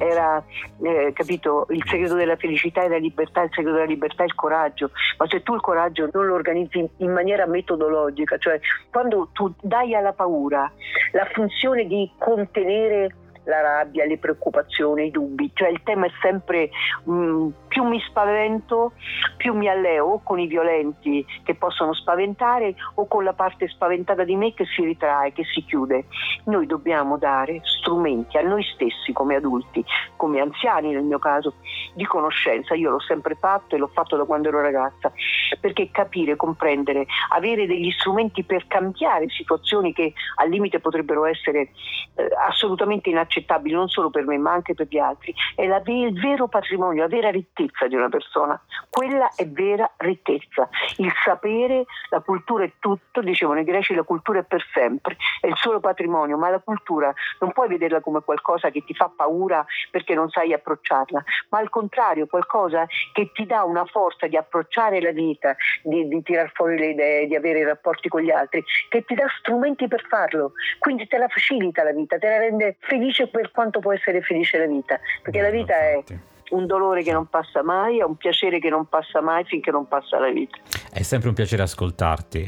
eh, 0.00 0.04
era 0.04 0.42
eh, 0.82 1.12
capito, 1.12 1.66
il 1.70 1.84
segreto 1.86 2.14
della 2.14 2.34
felicità 2.34 2.82
e 2.82 2.88
della 2.88 2.98
libertà, 2.98 3.42
il 3.42 3.50
segreto 3.52 3.76
della 3.76 3.86
libertà 3.86 4.24
è 4.24 4.26
il 4.26 4.34
coraggio, 4.34 4.90
ma 5.18 5.28
se 5.28 5.40
tu 5.44 5.54
il 5.54 5.60
coraggio 5.60 6.08
non 6.12 6.26
lo 6.26 6.34
organizzi 6.34 6.84
in 6.96 7.12
maniera 7.12 7.46
metodologica, 7.46 8.36
cioè 8.38 8.58
quando 8.90 9.28
tu 9.32 9.54
dai 9.60 9.94
alla 9.94 10.14
paura 10.14 10.68
la 11.12 11.28
funzione 11.32 11.86
di 11.86 12.10
contenere 12.18 13.14
la 13.44 13.60
rabbia, 13.60 14.04
le 14.04 14.18
preoccupazioni, 14.18 15.06
i 15.06 15.10
dubbi, 15.10 15.50
cioè 15.54 15.68
il 15.68 15.82
tema 15.82 16.06
è 16.06 16.10
sempre 16.20 16.70
mh, 17.04 17.12
mm, 17.12 17.48
più 17.68 17.84
mi 17.84 18.00
spavento, 18.00 18.92
più 19.36 19.54
mi 19.54 19.68
alleo 19.68 20.20
con 20.22 20.38
i 20.38 20.46
violenti 20.46 21.24
che 21.42 21.54
possono 21.54 21.92
spaventare 21.92 22.74
o 22.94 23.06
con 23.06 23.24
la 23.24 23.32
parte 23.32 23.68
spaventata 23.68 24.24
di 24.24 24.36
me 24.36 24.54
che 24.54 24.64
si 24.64 24.82
ritrae, 24.82 25.32
che 25.32 25.44
si 25.44 25.64
chiude. 25.64 26.06
Noi 26.44 26.66
dobbiamo 26.66 27.18
dare 27.18 27.60
strumenti 27.62 28.38
a 28.38 28.42
noi 28.42 28.62
stessi 28.62 29.12
come 29.12 29.36
adulti, 29.36 29.84
come 30.16 30.40
anziani 30.40 30.92
nel 30.92 31.02
mio 31.02 31.18
caso, 31.18 31.54
di 31.94 32.04
conoscenza. 32.04 32.74
Io 32.74 32.90
l'ho 32.90 33.00
sempre 33.00 33.34
fatto 33.34 33.74
e 33.74 33.78
l'ho 33.78 33.90
fatto 33.92 34.16
da 34.16 34.24
quando 34.24 34.48
ero 34.48 34.60
ragazza, 34.60 35.12
perché 35.60 35.90
capire, 35.90 36.36
comprendere, 36.36 37.06
avere 37.30 37.66
degli 37.66 37.90
strumenti 37.90 38.44
per 38.44 38.66
cambiare 38.66 39.28
situazioni 39.28 39.92
che 39.92 40.12
al 40.36 40.48
limite 40.48 40.80
potrebbero 40.80 41.24
essere 41.24 41.70
eh, 42.14 42.28
assolutamente 42.46 43.10
inaccettabili 43.10 43.33
inaccettabili 43.34 43.74
non 43.74 43.88
solo 43.88 44.10
per 44.10 44.24
me 44.24 44.38
ma 44.38 44.52
anche 44.52 44.74
per 44.74 44.86
gli 44.88 44.98
altri, 44.98 45.34
è 45.54 45.66
la, 45.66 45.82
il 45.84 46.20
vero 46.20 46.46
patrimonio, 46.46 47.02
la 47.02 47.08
vera 47.08 47.30
ricchezza 47.30 47.86
di 47.86 47.96
una 47.96 48.08
persona. 48.08 48.60
Quella 48.88 49.30
è 49.34 49.46
vera 49.46 49.90
ricchezza. 49.98 50.68
Il 50.98 51.12
sapere, 51.24 51.84
la 52.10 52.20
cultura 52.20 52.64
è 52.64 52.72
tutto, 52.78 53.20
dicevano 53.20 53.60
i 53.60 53.64
greci 53.64 53.94
la 53.94 54.02
cultura 54.02 54.40
è 54.40 54.44
per 54.44 54.64
sempre, 54.72 55.16
è 55.40 55.46
il 55.46 55.56
solo 55.56 55.80
patrimonio, 55.80 56.36
ma 56.36 56.50
la 56.50 56.60
cultura 56.60 57.12
non 57.40 57.52
puoi 57.52 57.68
vederla 57.68 58.00
come 58.00 58.20
qualcosa 58.20 58.70
che 58.70 58.84
ti 58.84 58.94
fa 58.94 59.10
paura 59.14 59.64
perché 59.90 60.14
non 60.14 60.28
sai 60.30 60.52
approcciarla, 60.52 61.24
ma 61.50 61.58
al 61.58 61.70
contrario 61.70 62.26
qualcosa 62.26 62.86
che 63.12 63.30
ti 63.32 63.46
dà 63.46 63.64
una 63.64 63.84
forza 63.84 64.26
di 64.26 64.36
approcciare 64.36 65.00
la 65.00 65.10
vita, 65.10 65.56
di, 65.82 66.06
di 66.08 66.22
tirar 66.22 66.50
fuori 66.52 66.78
le 66.78 66.90
idee, 66.90 67.26
di 67.26 67.34
avere 67.34 67.64
rapporti 67.64 68.08
con 68.08 68.22
gli 68.22 68.30
altri, 68.30 68.64
che 68.88 69.04
ti 69.04 69.14
dà 69.14 69.26
strumenti 69.38 69.88
per 69.88 70.04
farlo, 70.08 70.52
quindi 70.78 71.06
te 71.06 71.18
la 71.18 71.28
facilita 71.28 71.82
la 71.82 71.92
vita, 71.92 72.18
te 72.18 72.28
la 72.28 72.38
rende 72.38 72.76
felice 72.80 73.23
felice 73.24 73.28
per 73.30 73.50
quanto 73.50 73.80
può 73.80 73.92
essere 73.92 74.20
felice 74.22 74.58
la 74.58 74.66
vita, 74.66 74.98
perché 75.22 75.40
la 75.40 75.50
vita 75.50 75.74
è 75.74 76.02
un 76.50 76.66
dolore 76.66 77.02
che 77.02 77.10
non 77.10 77.26
passa 77.26 77.62
mai, 77.62 77.98
è 77.98 78.04
un 78.04 78.16
piacere 78.16 78.60
che 78.60 78.68
non 78.68 78.86
passa 78.86 79.20
mai 79.20 79.44
finché 79.44 79.70
non 79.70 79.88
passa 79.88 80.18
la 80.18 80.30
vita. 80.30 80.58
È 80.92 81.02
sempre 81.02 81.30
un 81.30 81.34
piacere 81.34 81.62
ascoltarti. 81.62 82.46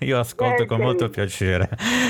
Io 0.00 0.18
ascolto 0.18 0.62
eh, 0.62 0.66
con 0.66 0.80
molto 0.80 1.08
piacere 1.08 1.68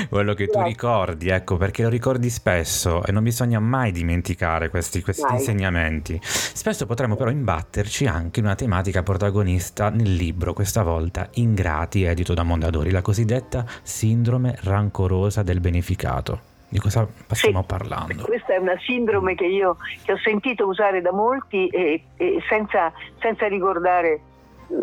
quello 0.09 0.33
che 0.33 0.45
Grazie. 0.45 0.61
tu 0.61 0.67
ricordi, 0.67 1.29
ecco, 1.29 1.57
perché 1.57 1.83
lo 1.83 1.89
ricordi 1.89 2.29
spesso 2.29 3.03
e 3.03 3.11
non 3.11 3.23
bisogna 3.23 3.59
mai 3.59 3.91
dimenticare 3.91 4.69
questi, 4.69 5.01
questi 5.01 5.31
insegnamenti. 5.31 6.19
Spesso 6.21 6.85
potremmo 6.85 7.15
però 7.15 7.31
imbatterci 7.31 8.05
anche 8.05 8.39
in 8.39 8.45
una 8.45 8.55
tematica 8.55 9.01
protagonista 9.01 9.89
nel 9.89 10.13
libro, 10.13 10.53
questa 10.53 10.83
volta 10.83 11.29
Ingrati, 11.35 12.03
edito 12.03 12.33
da 12.33 12.43
Mondadori, 12.43 12.91
la 12.91 13.01
cosiddetta 13.01 13.65
sindrome 13.81 14.55
rancorosa 14.61 15.41
del 15.41 15.61
beneficato. 15.61 16.50
Di 16.71 16.79
cosa 16.79 17.05
stiamo 17.31 17.59
sì, 17.59 17.65
parlando? 17.65 18.23
Questa 18.23 18.53
è 18.53 18.57
una 18.57 18.77
sindrome 18.79 19.35
che 19.35 19.45
io 19.45 19.75
che 20.05 20.13
ho 20.13 20.17
sentito 20.19 20.65
usare 20.67 21.01
da 21.01 21.11
molti 21.11 21.67
e, 21.67 22.01
e 22.15 22.41
senza, 22.47 22.93
senza 23.19 23.45
ricordare 23.49 24.21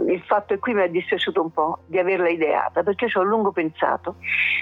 il 0.06 0.22
fatto 0.26 0.54
è 0.54 0.58
qui 0.58 0.74
mi 0.74 0.82
è 0.82 0.88
dispiaciuto 0.88 1.40
un 1.40 1.50
po' 1.50 1.78
di 1.86 1.98
averla 1.98 2.28
ideata 2.28 2.82
perché 2.82 3.08
ci 3.08 3.16
ho 3.16 3.22
a 3.22 3.24
lungo 3.24 3.52
pensato. 3.52 4.16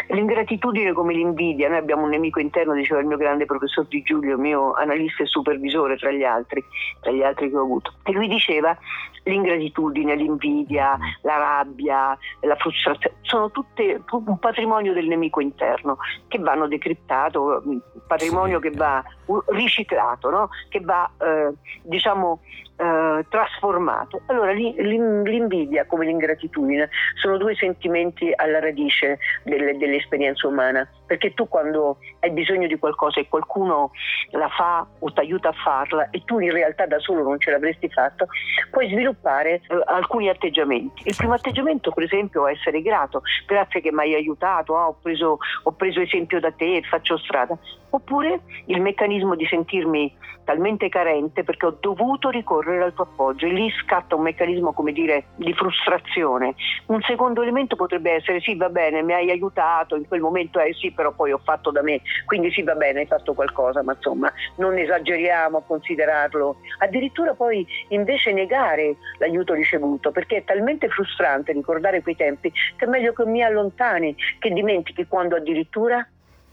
L'ingratitudine 0.08 0.92
come 0.92 1.14
l'invidia, 1.14 1.68
noi 1.68 1.78
abbiamo 1.78 2.04
un 2.04 2.10
nemico 2.10 2.40
interno, 2.40 2.74
diceva 2.74 3.00
il 3.00 3.06
mio 3.06 3.16
grande 3.16 3.44
professor 3.44 3.86
Di 3.86 4.02
Giulio, 4.02 4.38
mio 4.38 4.72
analista 4.72 5.22
e 5.22 5.26
supervisore 5.26 5.96
tra 5.96 6.10
gli 6.10 6.24
altri, 6.24 6.64
tra 7.00 7.10
gli 7.10 7.22
altri 7.22 7.50
che 7.50 7.56
ho 7.56 7.62
avuto. 7.62 7.94
E 8.04 8.12
lui 8.12 8.28
diceva 8.28 8.76
l'ingratitudine, 9.24 10.14
l'invidia, 10.14 10.96
la 11.22 11.36
rabbia, 11.36 12.16
la 12.40 12.56
frustrazione, 12.56 13.16
sono 13.22 13.50
tutte 13.50 14.02
un 14.10 14.38
patrimonio 14.38 14.92
del 14.92 15.08
nemico 15.08 15.40
interno 15.40 15.98
che 16.28 16.38
vanno 16.38 16.68
decriptato, 16.68 17.62
un 17.64 17.80
patrimonio 18.06 18.60
sì. 18.60 18.68
che 18.68 18.76
va 18.76 19.02
riciclato, 19.48 20.30
no? 20.30 20.48
che 20.68 20.80
va 20.80 21.10
eh, 21.18 21.52
diciamo 21.82 22.40
eh, 22.76 23.24
trasformato. 23.28 24.20
Allora 24.26 24.52
l'invidia 24.52 25.86
come 25.86 26.06
l'ingratitudine 26.06 26.88
sono 27.14 27.36
due 27.36 27.54
sentimenti 27.54 28.32
alla 28.34 28.60
radice 28.60 29.18
delle, 29.44 29.76
dell'esperienza 29.76 30.46
umana, 30.46 30.86
perché 31.07 31.35
tu 31.35 31.49
quando 31.49 31.99
hai 32.21 32.31
bisogno 32.31 32.66
di 32.66 32.79
qualcosa 32.79 33.21
e 33.21 33.29
qualcuno 33.29 33.92
la 34.31 34.49
fa 34.49 34.87
o 34.99 35.12
ti 35.12 35.21
aiuta 35.21 35.51
a 35.51 35.53
farla 35.53 36.11
e 36.11 36.23
tu 36.25 36.38
in 36.40 36.53
realtà 36.53 36.87
da 36.87 36.99
solo 36.99 37.23
non 37.23 37.38
ce 37.38 37.51
l'avresti 37.51 37.88
fatto, 37.88 38.27
puoi 38.71 38.88
sviluppare 38.88 39.55
eh, 39.55 39.83
alcuni 39.87 40.29
atteggiamenti. 40.29 41.03
Il 41.07 41.14
primo 41.16 41.35
atteggiamento 41.35 41.90
per 41.92 42.05
esempio 42.05 42.47
è 42.47 42.53
essere 42.53 42.83
grato, 42.83 43.23
grazie 43.47 43.81
che 43.81 43.92
mi 43.92 44.01
hai 44.01 44.14
aiutato, 44.14 44.75
oh, 44.75 44.87
ho, 44.87 44.97
preso, 45.01 45.38
ho 45.62 45.73
preso 45.73 46.01
esempio 46.01 46.40
da 46.40 46.51
te 46.53 46.77
e 46.77 46.83
faccio 46.83 47.16
strada. 47.19 47.57
Oppure 47.90 48.40
il 48.66 48.81
meccanismo 48.81 49.35
di 49.37 49.47
sentirmi 49.47 50.14
talmente 50.47 50.88
carente 50.88 51.42
perché 51.45 51.66
ho 51.66 51.77
dovuto 51.79 52.31
ricorrere 52.31 52.85
al 52.85 52.95
tuo 52.95 53.05
appoggio 53.05 53.47
e 53.47 53.51
lì 53.51 53.69
scatta 53.83 54.14
un 54.14 54.23
meccanismo 54.23 54.73
come 54.73 54.92
dire 54.92 55.27
di 55.37 55.53
frustrazione. 55.53 56.55
Un 56.87 57.01
secondo 57.03 57.42
elemento 57.42 57.75
potrebbe 57.75 58.12
essere 58.12 58.40
sì 58.40 58.55
va 58.55 58.69
bene 58.69 59.03
mi 59.03 59.12
hai 59.12 59.31
aiutato, 59.31 59.97
in 59.97 60.07
quel 60.07 60.21
momento 60.21 60.61
è 60.61 60.73
sì 60.73 60.92
però 60.96 61.12
poi 61.12 61.30
ho 61.30 61.40
fatto 61.44 61.70
da 61.70 61.82
me, 61.82 62.00
quindi 62.24 62.50
sì 62.50 62.62
va 62.62 62.74
bene 62.74 63.00
hai 63.00 63.06
fatto 63.06 63.35
qualcosa 63.35 63.82
ma 63.82 63.92
insomma 63.92 64.32
non 64.56 64.76
esageriamo 64.76 65.59
a 65.59 65.62
considerarlo. 65.62 66.56
Addirittura 66.78 67.35
poi 67.35 67.64
invece 67.88 68.32
negare 68.32 68.96
l'aiuto 69.18 69.54
ricevuto 69.54 70.11
perché 70.11 70.38
è 70.38 70.44
talmente 70.44 70.88
frustrante 70.88 71.52
ricordare 71.52 72.02
quei 72.02 72.16
tempi 72.16 72.50
che 72.76 72.85
è 72.85 72.88
meglio 72.88 73.12
che 73.12 73.24
mi 73.26 73.42
allontani, 73.42 74.16
che 74.38 74.50
dimentichi 74.50 75.06
quando 75.06 75.37
addirittura 75.37 76.04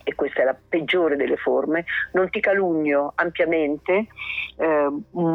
e 0.04 0.14
questa 0.14 0.42
è 0.42 0.44
la 0.44 0.56
peggiore 0.68 1.16
delle 1.16 1.36
forme, 1.36 1.84
non 2.12 2.30
ti 2.30 2.40
calugno 2.40 3.12
ampiamente, 3.16 4.06
eh, 4.56 4.88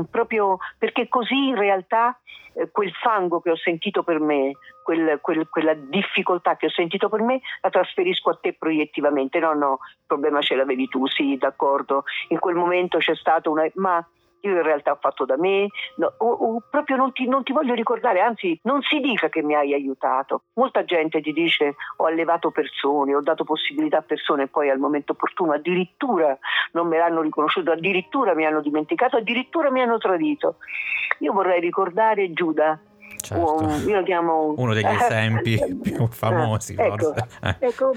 proprio 0.09 0.57
perché 0.77 1.07
così 1.07 1.47
in 1.47 1.55
realtà 1.55 2.17
eh, 2.53 2.69
quel 2.71 2.91
fango 2.93 3.41
che 3.41 3.51
ho 3.51 3.57
sentito 3.57 4.03
per 4.03 4.19
me, 4.19 4.53
quel, 4.83 5.19
quel, 5.21 5.47
quella 5.49 5.73
difficoltà 5.73 6.55
che 6.55 6.67
ho 6.67 6.71
sentito 6.71 7.09
per 7.09 7.21
me, 7.21 7.41
la 7.61 7.69
trasferisco 7.69 8.29
a 8.29 8.37
te 8.39 8.53
proiettivamente. 8.53 9.39
No, 9.39 9.53
no, 9.53 9.79
il 9.81 10.05
problema 10.05 10.41
ce 10.41 10.55
l'avevi 10.55 10.87
tu, 10.87 11.05
sì, 11.07 11.37
d'accordo. 11.37 12.03
In 12.29 12.39
quel 12.39 12.55
momento 12.55 12.97
c'è 12.97 13.15
stato 13.15 13.51
una... 13.51 13.69
ma 13.75 14.05
io 14.41 14.51
in 14.51 14.61
realtà 14.61 14.91
ho 14.91 14.97
fatto 14.99 15.25
da 15.25 15.37
me, 15.37 15.67
no, 15.97 16.13
o, 16.17 16.31
o 16.31 16.63
proprio 16.69 16.95
non 16.95 17.11
ti, 17.11 17.27
non 17.27 17.43
ti, 17.43 17.51
voglio 17.51 17.73
ricordare, 17.73 18.21
anzi 18.21 18.59
non 18.63 18.81
si 18.81 18.99
dica 18.99 19.29
che 19.29 19.43
mi 19.43 19.55
hai 19.55 19.73
aiutato. 19.73 20.43
Molta 20.53 20.83
gente 20.83 21.21
ti 21.21 21.33
dice 21.33 21.75
ho 21.97 22.05
allevato 22.05 22.51
persone, 22.51 23.15
ho 23.15 23.21
dato 23.21 23.43
possibilità 23.43 23.97
a 23.97 24.03
persone 24.03 24.43
e 24.43 24.47
poi 24.47 24.69
al 24.69 24.79
momento 24.79 25.13
opportuno 25.13 25.53
addirittura 25.53 26.37
non 26.73 26.87
me 26.87 26.97
l'hanno 26.97 27.21
riconosciuto, 27.21 27.71
addirittura 27.71 28.33
mi 28.33 28.45
hanno 28.45 28.61
dimenticato, 28.61 29.17
addirittura 29.17 29.71
mi 29.71 29.81
hanno 29.81 29.97
tradito. 29.97 30.57
Io 31.19 31.33
vorrei 31.33 31.59
ricordare 31.59 32.31
Giuda, 32.31 32.79
Certo. 33.21 33.63
Un, 33.63 33.83
io 33.85 33.97
lo 33.97 34.03
chiamo 34.03 34.53
uno 34.55 34.73
degli 34.73 34.85
esempi 34.87 35.59
più 35.81 36.07
famosi. 36.07 36.75
ecco, 36.77 37.13
ecco, 37.59 37.91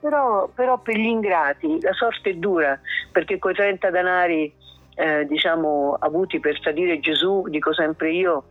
però, 0.00 0.48
però, 0.52 0.78
per 0.78 0.96
gli 0.96 1.06
ingrati 1.06 1.80
la 1.80 1.92
sorte 1.92 2.30
è 2.30 2.34
dura 2.34 2.78
perché 3.12 3.38
con 3.38 3.52
i 3.52 3.54
30 3.54 3.90
denari 3.90 4.52
eh, 4.94 5.26
diciamo, 5.26 5.96
avuti 5.98 6.40
per 6.40 6.60
tradire 6.60 7.00
Gesù, 7.00 7.44
dico 7.48 7.72
sempre 7.72 8.12
io, 8.12 8.44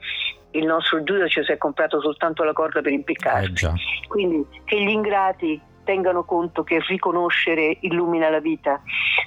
il 0.52 0.66
nostro 0.66 1.04
giudice 1.04 1.44
si 1.44 1.52
è 1.52 1.58
comprato 1.58 2.00
soltanto 2.02 2.44
la 2.44 2.54
corda 2.54 2.82
per 2.82 2.92
impiccarsi. 2.92 3.66
Eh 3.66 4.08
Quindi 4.08 4.46
che 4.66 4.82
gli 4.82 4.90
ingrati 4.90 5.62
tengano 5.84 6.24
conto 6.24 6.64
che 6.64 6.82
riconoscere 6.88 7.78
illumina 7.82 8.30
la 8.30 8.40
vita, 8.40 8.82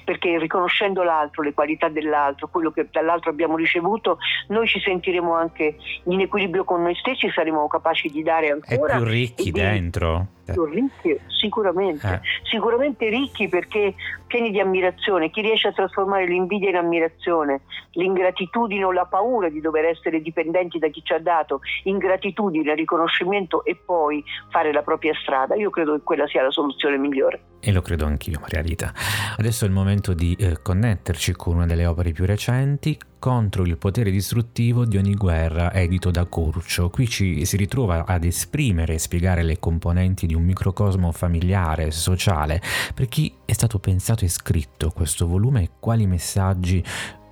perché 0.04 0.38
riconoscendo 0.38 1.02
l'altro, 1.02 1.42
le 1.42 1.52
qualità 1.52 1.88
dell'altro, 1.88 2.48
quello 2.48 2.70
che 2.70 2.88
dall'altro 2.90 3.30
abbiamo 3.30 3.56
ricevuto, 3.56 4.18
noi 4.48 4.66
ci 4.66 4.80
sentiremo 4.80 5.34
anche 5.34 5.76
in 6.04 6.20
equilibrio 6.20 6.64
con 6.64 6.82
noi 6.82 6.94
stessi, 6.94 7.30
saremo 7.30 7.66
capaci 7.66 8.08
di 8.08 8.22
dare 8.22 8.50
ancora. 8.50 8.94
E 8.94 8.96
più 8.96 9.04
ricchi 9.04 9.50
dentro. 9.50 10.28
Più 10.52 10.64
ricchi, 10.64 11.18
sicuramente, 11.28 12.06
eh. 12.06 12.20
sicuramente 12.50 13.08
ricchi 13.08 13.48
perché 13.48 13.94
pieni 14.26 14.50
di 14.50 14.60
ammirazione. 14.60 15.30
Chi 15.30 15.40
riesce 15.40 15.68
a 15.68 15.72
trasformare 15.72 16.26
l'invidia 16.26 16.70
in 16.70 16.76
ammirazione, 16.76 17.62
l'ingratitudine 17.92 18.84
o 18.84 18.92
la 18.92 19.06
paura 19.06 19.48
di 19.48 19.60
dover 19.60 19.84
essere 19.86 20.20
dipendenti 20.20 20.78
da 20.78 20.88
chi 20.88 21.02
ci 21.02 21.12
ha 21.12 21.18
dato, 21.18 21.60
ingratitudine, 21.84 22.74
riconoscimento 22.74 23.64
e 23.64 23.76
poi 23.76 24.22
fare 24.50 24.72
la 24.72 24.82
propria 24.82 25.14
strada, 25.14 25.54
io 25.54 25.70
credo 25.70 25.94
che 25.94 26.02
quella 26.02 26.26
sia 26.26 26.42
la 26.42 26.50
soluzione 26.50 26.96
migliore. 26.98 27.40
E 27.60 27.72
lo 27.72 27.80
credo 27.80 28.04
anch'io, 28.04 28.38
Maria 28.40 28.60
Rita. 28.60 28.92
Adesso 29.38 29.64
è 29.64 29.68
il 29.68 29.74
momento 29.74 30.14
di 30.14 30.36
eh, 30.38 30.62
connetterci 30.62 31.32
con 31.32 31.56
una 31.56 31.66
delle 31.66 31.86
opere 31.86 32.12
più 32.12 32.24
recenti, 32.24 32.96
Contro 33.26 33.64
il 33.64 33.76
potere 33.76 34.12
distruttivo 34.12 34.84
di 34.84 34.96
ogni 34.96 35.16
guerra, 35.16 35.72
edito 35.72 36.12
da 36.12 36.26
Curcio. 36.26 36.90
Qui 36.90 37.08
ci 37.08 37.44
si 37.44 37.56
ritrova 37.56 38.04
ad 38.06 38.22
esprimere 38.22 38.94
e 38.94 38.98
spiegare 39.00 39.42
le 39.42 39.58
componenti 39.58 40.28
di 40.28 40.34
un 40.36 40.44
microcosmo 40.44 41.10
familiare, 41.10 41.90
sociale. 41.90 42.60
Per 42.94 43.08
chi 43.08 43.34
è 43.44 43.52
stato 43.52 43.80
pensato 43.80 44.24
e 44.24 44.28
scritto 44.28 44.92
questo 44.94 45.26
volume 45.26 45.62
e 45.62 45.70
quali 45.80 46.06
messaggi 46.06 46.80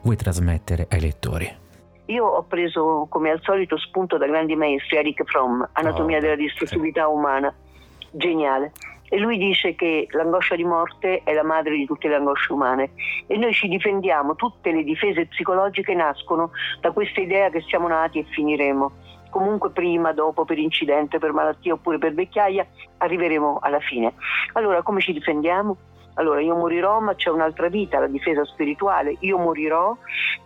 vuoi 0.02 0.16
trasmettere 0.16 0.88
ai 0.90 1.00
lettori? 1.00 1.48
Io 2.06 2.24
ho 2.26 2.42
preso 2.42 3.06
come 3.08 3.30
al 3.30 3.38
solito 3.42 3.78
spunto 3.78 4.18
da 4.18 4.26
grandi 4.26 4.56
maestri, 4.56 4.96
Eric 4.96 5.22
Fromm, 5.22 5.62
Anatomia 5.74 6.18
oh, 6.18 6.20
della 6.22 6.34
distruttività 6.34 7.04
sì. 7.04 7.12
umana, 7.12 7.54
geniale 8.10 8.72
e 9.14 9.18
lui 9.20 9.38
dice 9.38 9.76
che 9.76 10.08
l'angoscia 10.10 10.56
di 10.56 10.64
morte 10.64 11.20
è 11.22 11.32
la 11.34 11.44
madre 11.44 11.76
di 11.76 11.86
tutte 11.86 12.08
le 12.08 12.16
angosce 12.16 12.52
umane 12.52 12.90
e 13.28 13.36
noi 13.36 13.52
ci 13.52 13.68
difendiamo, 13.68 14.34
tutte 14.34 14.72
le 14.72 14.82
difese 14.82 15.26
psicologiche 15.26 15.94
nascono 15.94 16.50
da 16.80 16.90
questa 16.90 17.20
idea 17.20 17.48
che 17.48 17.60
siamo 17.60 17.86
nati 17.86 18.18
e 18.18 18.24
finiremo. 18.24 18.90
Comunque 19.30 19.70
prima, 19.70 20.12
dopo, 20.12 20.44
per 20.44 20.58
incidente, 20.58 21.20
per 21.20 21.32
malattia 21.32 21.74
oppure 21.74 21.98
per 21.98 22.12
vecchiaia, 22.12 22.66
arriveremo 22.98 23.58
alla 23.62 23.78
fine. 23.78 24.14
Allora 24.54 24.82
come 24.82 25.00
ci 25.00 25.12
difendiamo? 25.12 25.76
Allora 26.14 26.40
io 26.40 26.56
morirò 26.56 26.98
ma 26.98 27.14
c'è 27.14 27.30
un'altra 27.30 27.68
vita, 27.68 28.00
la 28.00 28.08
difesa 28.08 28.44
spirituale, 28.44 29.16
io 29.20 29.38
morirò 29.38 29.96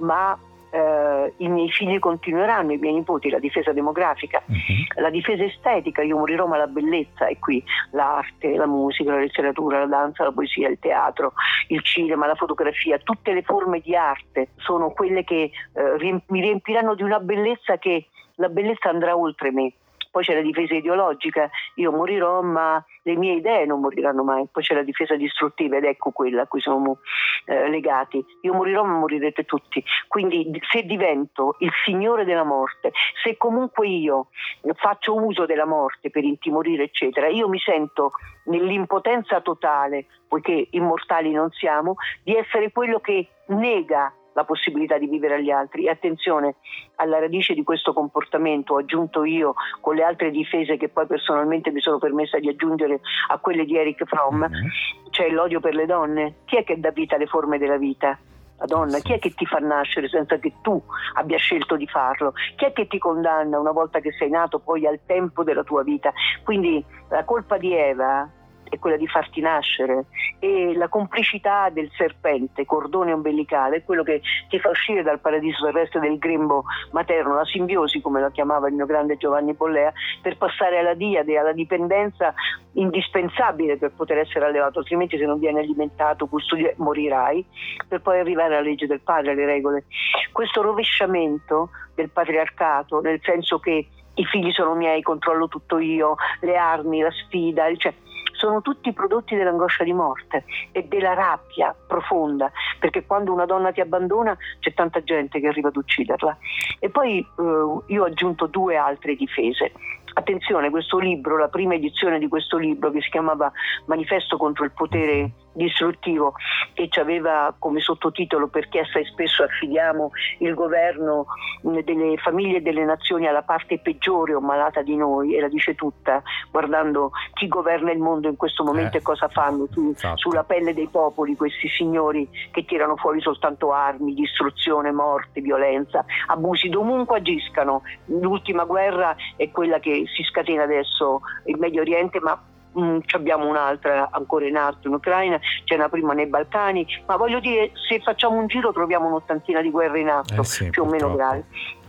ma 0.00 0.38
eh, 0.70 1.32
i 1.38 1.48
miei 1.48 1.70
figli 1.70 1.98
continueranno, 1.98 2.72
i 2.72 2.78
miei 2.78 2.94
nipoti, 2.94 3.30
la 3.30 3.38
difesa 3.38 3.72
demografica, 3.72 4.42
uh-huh. 4.46 5.02
la 5.02 5.10
difesa 5.10 5.44
estetica, 5.44 6.02
io 6.02 6.16
morirò 6.16 6.46
ma 6.46 6.56
la 6.56 6.66
bellezza 6.66 7.26
è 7.26 7.38
qui, 7.38 7.62
l'arte, 7.92 8.56
la 8.56 8.66
musica, 8.66 9.12
la 9.12 9.20
letteratura, 9.20 9.80
la 9.80 9.86
danza, 9.86 10.24
la 10.24 10.32
poesia, 10.32 10.68
il 10.68 10.78
teatro, 10.78 11.32
il 11.68 11.82
cinema, 11.82 12.26
la 12.26 12.34
fotografia, 12.34 12.98
tutte 12.98 13.32
le 13.32 13.42
forme 13.42 13.80
di 13.80 13.94
arte 13.96 14.50
sono 14.56 14.90
quelle 14.90 15.24
che 15.24 15.50
eh, 15.72 16.22
mi 16.26 16.40
riempiranno 16.40 16.94
di 16.94 17.02
una 17.02 17.20
bellezza 17.20 17.78
che 17.78 18.08
la 18.36 18.48
bellezza 18.48 18.88
andrà 18.88 19.16
oltre 19.16 19.50
me 19.50 19.72
poi 20.10 20.24
c'è 20.24 20.34
la 20.34 20.40
difesa 20.40 20.74
ideologica, 20.74 21.50
io 21.74 21.92
morirò 21.92 22.42
ma 22.42 22.82
le 23.08 23.16
mie 23.16 23.36
idee 23.36 23.64
non 23.64 23.80
moriranno 23.80 24.22
mai, 24.22 24.46
poi 24.52 24.62
c'è 24.62 24.74
la 24.74 24.82
difesa 24.82 25.16
distruttiva 25.16 25.78
ed 25.78 25.84
ecco 25.84 26.10
quella 26.10 26.42
a 26.42 26.46
cui 26.46 26.60
siamo 26.60 26.98
eh, 27.46 27.68
legati, 27.70 28.22
io 28.42 28.52
morirò 28.52 28.84
ma 28.84 28.98
morirete 28.98 29.44
tutti, 29.44 29.82
quindi 30.06 30.46
se 30.70 30.82
divento 30.82 31.56
il 31.60 31.70
signore 31.84 32.26
della 32.26 32.44
morte, 32.44 32.92
se 33.22 33.38
comunque 33.38 33.88
io 33.88 34.28
faccio 34.74 35.14
uso 35.14 35.46
della 35.46 35.64
morte 35.64 36.10
per 36.10 36.24
intimorire 36.24 36.84
eccetera, 36.84 37.28
io 37.28 37.48
mi 37.48 37.58
sento 37.58 38.12
nell'impotenza 38.44 39.40
totale, 39.40 40.06
poiché 40.28 40.68
immortali 40.72 41.32
non 41.32 41.50
siamo, 41.50 41.94
di 42.22 42.36
essere 42.36 42.70
quello 42.72 43.00
che 43.00 43.26
nega 43.46 44.12
la 44.32 44.44
possibilità 44.44 44.98
di 44.98 45.06
vivere 45.06 45.36
agli 45.36 45.50
altri. 45.50 45.86
E 45.86 45.90
attenzione, 45.90 46.56
alla 46.96 47.18
radice 47.18 47.54
di 47.54 47.62
questo 47.62 47.92
comportamento 47.92 48.74
ho 48.74 48.78
aggiunto 48.78 49.24
io 49.24 49.54
con 49.80 49.94
le 49.94 50.04
altre 50.04 50.30
difese 50.30 50.76
che 50.76 50.88
poi 50.88 51.06
personalmente 51.06 51.70
mi 51.70 51.80
sono 51.80 51.98
permessa 51.98 52.38
di 52.38 52.48
aggiungere 52.48 53.00
a 53.28 53.38
quelle 53.38 53.64
di 53.64 53.76
Eric 53.76 54.04
Fromm, 54.04 54.44
mm-hmm. 54.44 54.68
c'è 55.10 55.28
l'odio 55.30 55.60
per 55.60 55.74
le 55.74 55.86
donne. 55.86 56.34
Chi 56.44 56.56
è 56.56 56.64
che 56.64 56.78
dà 56.78 56.90
vita 56.90 57.16
alle 57.16 57.26
forme 57.26 57.58
della 57.58 57.78
vita? 57.78 58.18
La 58.60 58.66
donna, 58.66 58.98
chi 58.98 59.12
è 59.12 59.20
che 59.20 59.30
ti 59.30 59.46
fa 59.46 59.58
nascere 59.58 60.08
senza 60.08 60.36
che 60.38 60.52
tu 60.62 60.82
abbia 61.14 61.38
scelto 61.38 61.76
di 61.76 61.86
farlo? 61.86 62.32
Chi 62.56 62.64
è 62.64 62.72
che 62.72 62.88
ti 62.88 62.98
condanna 62.98 63.56
una 63.56 63.70
volta 63.70 64.00
che 64.00 64.10
sei 64.10 64.30
nato 64.30 64.58
poi 64.58 64.84
al 64.84 64.98
tempo 65.06 65.44
della 65.44 65.62
tua 65.62 65.84
vita? 65.84 66.12
Quindi 66.42 66.84
la 67.08 67.24
colpa 67.24 67.56
di 67.56 67.72
Eva 67.72 68.28
è 68.68 68.78
quella 68.78 68.96
di 68.96 69.06
farti 69.06 69.40
nascere 69.40 70.06
e 70.38 70.74
la 70.74 70.88
complicità 70.88 71.68
del 71.70 71.90
serpente, 71.96 72.64
cordone 72.64 73.12
ombelicale, 73.12 73.76
è 73.76 73.84
quello 73.84 74.02
che 74.02 74.20
ti 74.48 74.58
fa 74.58 74.70
uscire 74.70 75.02
dal 75.02 75.20
paradiso 75.20 75.64
terrestre 75.64 76.00
del 76.00 76.18
grembo 76.18 76.64
materno, 76.92 77.34
la 77.34 77.44
simbiosi 77.44 78.00
come 78.00 78.20
la 78.20 78.30
chiamava 78.30 78.68
il 78.68 78.74
mio 78.74 78.86
grande 78.86 79.16
Giovanni 79.16 79.54
Bollea, 79.54 79.92
per 80.22 80.36
passare 80.36 80.78
alla 80.78 80.94
diade, 80.94 81.38
alla 81.38 81.52
dipendenza 81.52 82.34
indispensabile 82.72 83.76
per 83.76 83.92
poter 83.92 84.18
essere 84.18 84.46
allevato, 84.46 84.78
altrimenti 84.78 85.18
se 85.18 85.24
non 85.24 85.38
viene 85.38 85.60
alimentato, 85.60 86.26
custodito, 86.26 86.72
morirai, 86.76 87.44
per 87.86 88.00
poi 88.00 88.20
arrivare 88.20 88.56
alla 88.56 88.66
legge 88.66 88.86
del 88.86 89.00
padre, 89.00 89.32
alle 89.32 89.46
regole. 89.46 89.84
Questo 90.32 90.62
rovesciamento 90.62 91.70
del 91.94 92.10
patriarcato, 92.10 93.00
nel 93.00 93.20
senso 93.22 93.58
che 93.58 93.88
i 94.14 94.24
figli 94.24 94.50
sono 94.52 94.74
miei, 94.74 95.02
controllo 95.02 95.48
tutto 95.48 95.78
io, 95.78 96.16
le 96.40 96.56
armi, 96.56 97.00
la 97.00 97.10
sfida, 97.10 97.64
cioè 97.76 97.94
sono 98.38 98.62
tutti 98.62 98.92
prodotti 98.92 99.34
dell'angoscia 99.34 99.84
di 99.84 99.92
morte 99.92 100.44
e 100.72 100.84
della 100.84 101.12
rabbia 101.12 101.74
profonda, 101.86 102.50
perché 102.78 103.04
quando 103.04 103.32
una 103.32 103.46
donna 103.46 103.72
ti 103.72 103.80
abbandona 103.80 104.36
c'è 104.60 104.72
tanta 104.72 105.02
gente 105.02 105.40
che 105.40 105.48
arriva 105.48 105.68
ad 105.68 105.76
ucciderla. 105.76 106.38
E 106.78 106.88
poi 106.88 107.18
eh, 107.18 107.92
io 107.92 108.02
ho 108.02 108.06
aggiunto 108.06 108.46
due 108.46 108.76
altre 108.76 109.14
difese. 109.16 109.72
Attenzione, 110.14 110.70
questo 110.70 110.98
libro, 110.98 111.36
la 111.36 111.48
prima 111.48 111.74
edizione 111.74 112.18
di 112.18 112.28
questo 112.28 112.56
libro 112.56 112.90
che 112.90 113.00
si 113.00 113.10
chiamava 113.10 113.52
Manifesto 113.86 114.36
contro 114.36 114.64
il 114.64 114.72
potere 114.72 115.30
distruttivo 115.52 116.34
e 116.74 116.88
ci 116.88 117.00
aveva 117.00 117.54
come 117.58 117.80
sottotitolo 117.80 118.48
perché 118.48 118.80
assai 118.80 119.04
spesso 119.06 119.42
affidiamo 119.42 120.10
il 120.38 120.54
governo 120.54 121.26
delle 121.62 122.16
famiglie 122.18 122.58
e 122.58 122.60
delle 122.60 122.84
nazioni 122.84 123.26
alla 123.26 123.42
parte 123.42 123.78
peggiore 123.78 124.34
o 124.34 124.40
malata 124.40 124.82
di 124.82 124.96
noi 124.96 125.34
e 125.34 125.40
la 125.40 125.48
dice 125.48 125.74
tutta 125.74 126.22
guardando 126.50 127.10
chi 127.34 127.48
governa 127.48 127.90
il 127.90 127.98
mondo 127.98 128.28
in 128.28 128.36
questo 128.36 128.64
momento 128.64 128.96
eh, 128.96 129.00
e 129.00 129.02
cosa 129.02 129.28
fanno 129.28 129.66
su, 129.70 129.90
esatto. 129.94 130.18
sulla 130.18 130.44
pelle 130.44 130.74
dei 130.74 130.88
popoli 130.88 131.36
questi 131.36 131.68
signori 131.68 132.28
che 132.50 132.64
tirano 132.64 132.96
fuori 132.96 133.20
soltanto 133.20 133.72
armi, 133.72 134.14
distruzione, 134.14 134.92
morte, 134.92 135.40
violenza, 135.40 136.04
abusi 136.26 136.68
dovunque 136.68 137.18
agiscano. 137.18 137.82
L'ultima 138.06 138.64
guerra 138.64 139.16
è 139.36 139.50
quella 139.50 139.78
che 139.78 140.04
si 140.14 140.22
scatena 140.24 140.64
adesso 140.64 141.20
in 141.46 141.58
Medio 141.58 141.80
Oriente 141.80 142.20
ma 142.20 142.40
Mm, 142.78 142.98
abbiamo 143.12 143.48
un'altra 143.48 144.08
ancora 144.12 144.46
in 144.46 144.56
atto 144.56 144.86
in 144.86 144.94
Ucraina, 144.94 145.40
c'è 145.64 145.74
una 145.74 145.88
prima 145.88 146.12
nei 146.12 146.26
Balcani, 146.26 146.86
ma 147.06 147.16
voglio 147.16 147.40
dire 147.40 147.72
se 147.88 147.98
facciamo 148.00 148.36
un 148.36 148.46
giro 148.46 148.72
troviamo 148.72 149.08
un'ottantina 149.08 149.60
di 149.60 149.70
guerre 149.70 150.00
in 150.00 150.08
atto, 150.08 150.40
eh 150.40 150.44
sì, 150.44 150.70
più 150.70 150.84
o 150.84 150.86
meno 150.86 151.12
gravi. 151.14 151.42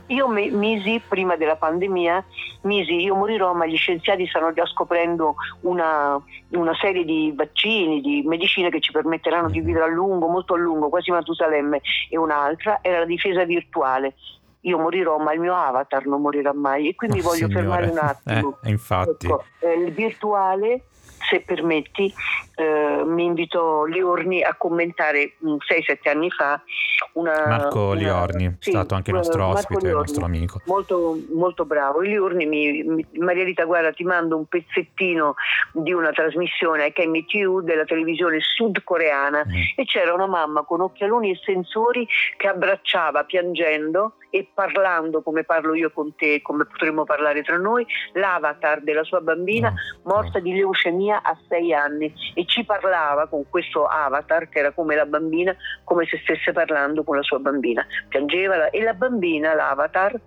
Io 0.06 0.26
misi, 0.26 1.00
prima 1.06 1.36
della 1.36 1.54
pandemia, 1.54 2.24
misi 2.62 2.96
io 2.96 3.14
morirò, 3.14 3.52
ma 3.54 3.66
gli 3.66 3.76
scienziati 3.76 4.26
stanno 4.26 4.52
già 4.52 4.66
scoprendo 4.66 5.36
una, 5.60 6.20
una 6.48 6.74
serie 6.80 7.04
di 7.04 7.32
vaccini, 7.36 8.00
di 8.00 8.24
medicine 8.26 8.70
che 8.70 8.80
ci 8.80 8.90
permetteranno 8.90 9.48
di 9.48 9.60
vivere 9.60 9.84
a 9.84 9.88
lungo, 9.88 10.26
molto 10.26 10.54
a 10.54 10.58
lungo, 10.58 10.88
quasi 10.88 11.12
Matusalemme, 11.12 11.80
e 12.08 12.18
un'altra 12.18 12.80
era 12.82 12.98
la 12.98 13.04
difesa 13.04 13.44
virtuale 13.44 14.14
io 14.62 14.78
morirò 14.78 15.18
ma 15.18 15.32
il 15.32 15.40
mio 15.40 15.54
avatar 15.54 16.06
non 16.06 16.20
morirà 16.20 16.52
mai 16.52 16.88
e 16.88 16.94
quindi 16.94 17.20
oh, 17.20 17.22
voglio 17.22 17.46
signore. 17.46 17.54
fermare 17.54 17.86
un 17.88 17.98
attimo 17.98 18.58
eh, 18.62 18.70
infatti 18.70 19.26
ecco, 19.26 19.44
eh, 19.60 19.72
il 19.72 19.92
virtuale 19.92 20.82
se 21.28 21.42
permetti, 21.42 22.12
eh, 22.56 23.02
mi 23.04 23.24
invitò 23.24 23.84
Liorni 23.84 24.42
a 24.42 24.54
commentare 24.56 25.34
6-7 25.42 26.08
anni 26.08 26.30
fa 26.30 26.60
una... 27.12 27.46
Marco 27.46 27.90
una, 27.90 28.00
Liorni, 28.00 28.56
sì, 28.58 28.70
stato 28.70 28.94
anche 28.94 29.12
nostro 29.12 29.46
ospite, 29.46 29.80
Liorni, 29.80 30.00
nostro 30.00 30.24
amico. 30.24 30.60
Molto, 30.64 31.16
molto 31.32 31.64
bravo. 31.64 32.00
Liorni, 32.00 32.46
mi, 32.46 32.82
mi, 32.82 33.06
Maria 33.18 33.44
Rita, 33.44 33.64
guarda, 33.64 33.92
ti 33.92 34.04
mando 34.04 34.36
un 34.36 34.46
pezzettino 34.46 35.34
di 35.72 35.92
una 35.92 36.10
trasmissione 36.10 36.84
a 36.84 36.90
KMTU 36.90 37.60
della 37.62 37.84
televisione 37.84 38.38
sudcoreana 38.40 39.44
mm. 39.46 39.52
e 39.76 39.84
c'era 39.84 40.14
una 40.14 40.26
mamma 40.26 40.62
con 40.62 40.80
occhialoni 40.80 41.30
e 41.30 41.40
sensori 41.44 42.06
che 42.36 42.48
abbracciava 42.48 43.24
piangendo 43.24 44.14
e 44.30 44.48
parlando 44.54 45.22
come 45.22 45.44
parlo 45.44 45.74
io 45.74 45.90
con 45.90 46.14
te, 46.14 46.40
come 46.40 46.64
potremmo 46.64 47.04
parlare 47.04 47.42
tra 47.42 47.56
noi, 47.56 47.86
l'avatar 48.12 48.80
della 48.80 49.04
sua 49.04 49.20
bambina 49.20 49.72
morta 50.04 50.38
di 50.38 50.54
leucemia 50.54 51.22
a 51.22 51.36
sei 51.48 51.74
anni. 51.74 52.12
E 52.34 52.46
ci 52.46 52.64
parlava 52.64 53.26
con 53.26 53.44
questo 53.48 53.86
avatar 53.86 54.48
che 54.48 54.60
era 54.60 54.70
come 54.72 54.94
la 54.94 55.06
bambina, 55.06 55.54
come 55.84 56.06
se 56.06 56.18
stesse 56.22 56.52
parlando 56.52 57.02
con 57.04 57.16
la 57.16 57.22
sua 57.22 57.38
bambina. 57.38 57.84
Piangeva 58.08 58.70
e 58.70 58.82
la 58.82 58.94
bambina, 58.94 59.54
l'avatar, 59.54 60.18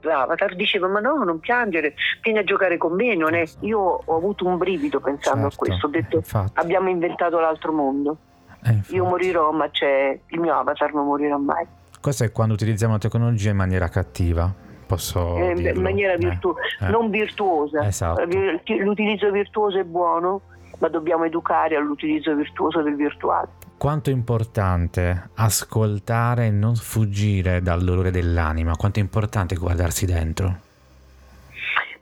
l'avatar 0.00 0.56
diceva 0.56 0.88
ma 0.88 0.98
no 0.98 1.22
non 1.22 1.38
piangere 1.38 1.94
vieni 2.22 2.40
a 2.40 2.44
giocare 2.44 2.76
con 2.76 2.92
me 2.94 3.14
non 3.14 3.34
è... 3.34 3.44
io 3.60 3.78
ho 4.04 4.16
avuto 4.16 4.44
un 4.44 4.58
brivido 4.58 4.98
pensando 4.98 5.48
certo, 5.48 5.54
a 5.54 5.66
questo 5.66 5.86
ho 5.86 5.90
detto 5.90 6.16
infatti. 6.16 6.58
abbiamo 6.58 6.88
inventato 6.88 7.38
l'altro 7.38 7.72
mondo. 7.72 8.16
Eh, 8.64 8.80
io 8.94 9.04
morirò 9.04 9.52
ma 9.52 9.70
c'è 9.70 10.18
il 10.26 10.40
mio 10.40 10.58
avatar 10.58 10.92
non 10.92 11.06
morirà 11.06 11.36
mai 11.36 11.66
questo 12.02 12.24
è 12.24 12.32
quando 12.32 12.54
utilizziamo 12.54 12.94
la 12.94 12.98
tecnologia 12.98 13.50
in 13.50 13.56
maniera 13.56 13.88
cattiva. 13.88 14.52
Posso 14.84 15.36
eh, 15.36 15.70
in 15.72 15.80
maniera 15.80 16.16
virtu- 16.16 16.56
eh, 16.80 16.86
eh. 16.86 16.90
non 16.90 17.08
virtuosa. 17.08 17.86
Esatto. 17.86 18.24
L'utilizzo 18.24 19.30
virtuoso 19.30 19.78
è 19.78 19.84
buono, 19.84 20.40
ma 20.80 20.88
dobbiamo 20.88 21.24
educare 21.24 21.76
all'utilizzo 21.76 22.34
virtuoso 22.34 22.82
del 22.82 22.96
virtuale. 22.96 23.48
Quanto 23.78 24.10
è 24.10 24.12
importante 24.12 25.30
ascoltare 25.34 26.46
e 26.46 26.50
non 26.50 26.74
fuggire 26.74 27.62
dal 27.62 27.82
dolore 27.82 28.10
dell'anima? 28.10 28.76
Quanto 28.76 28.98
è 28.98 29.02
importante 29.02 29.54
guardarsi 29.54 30.04
dentro? 30.04 30.56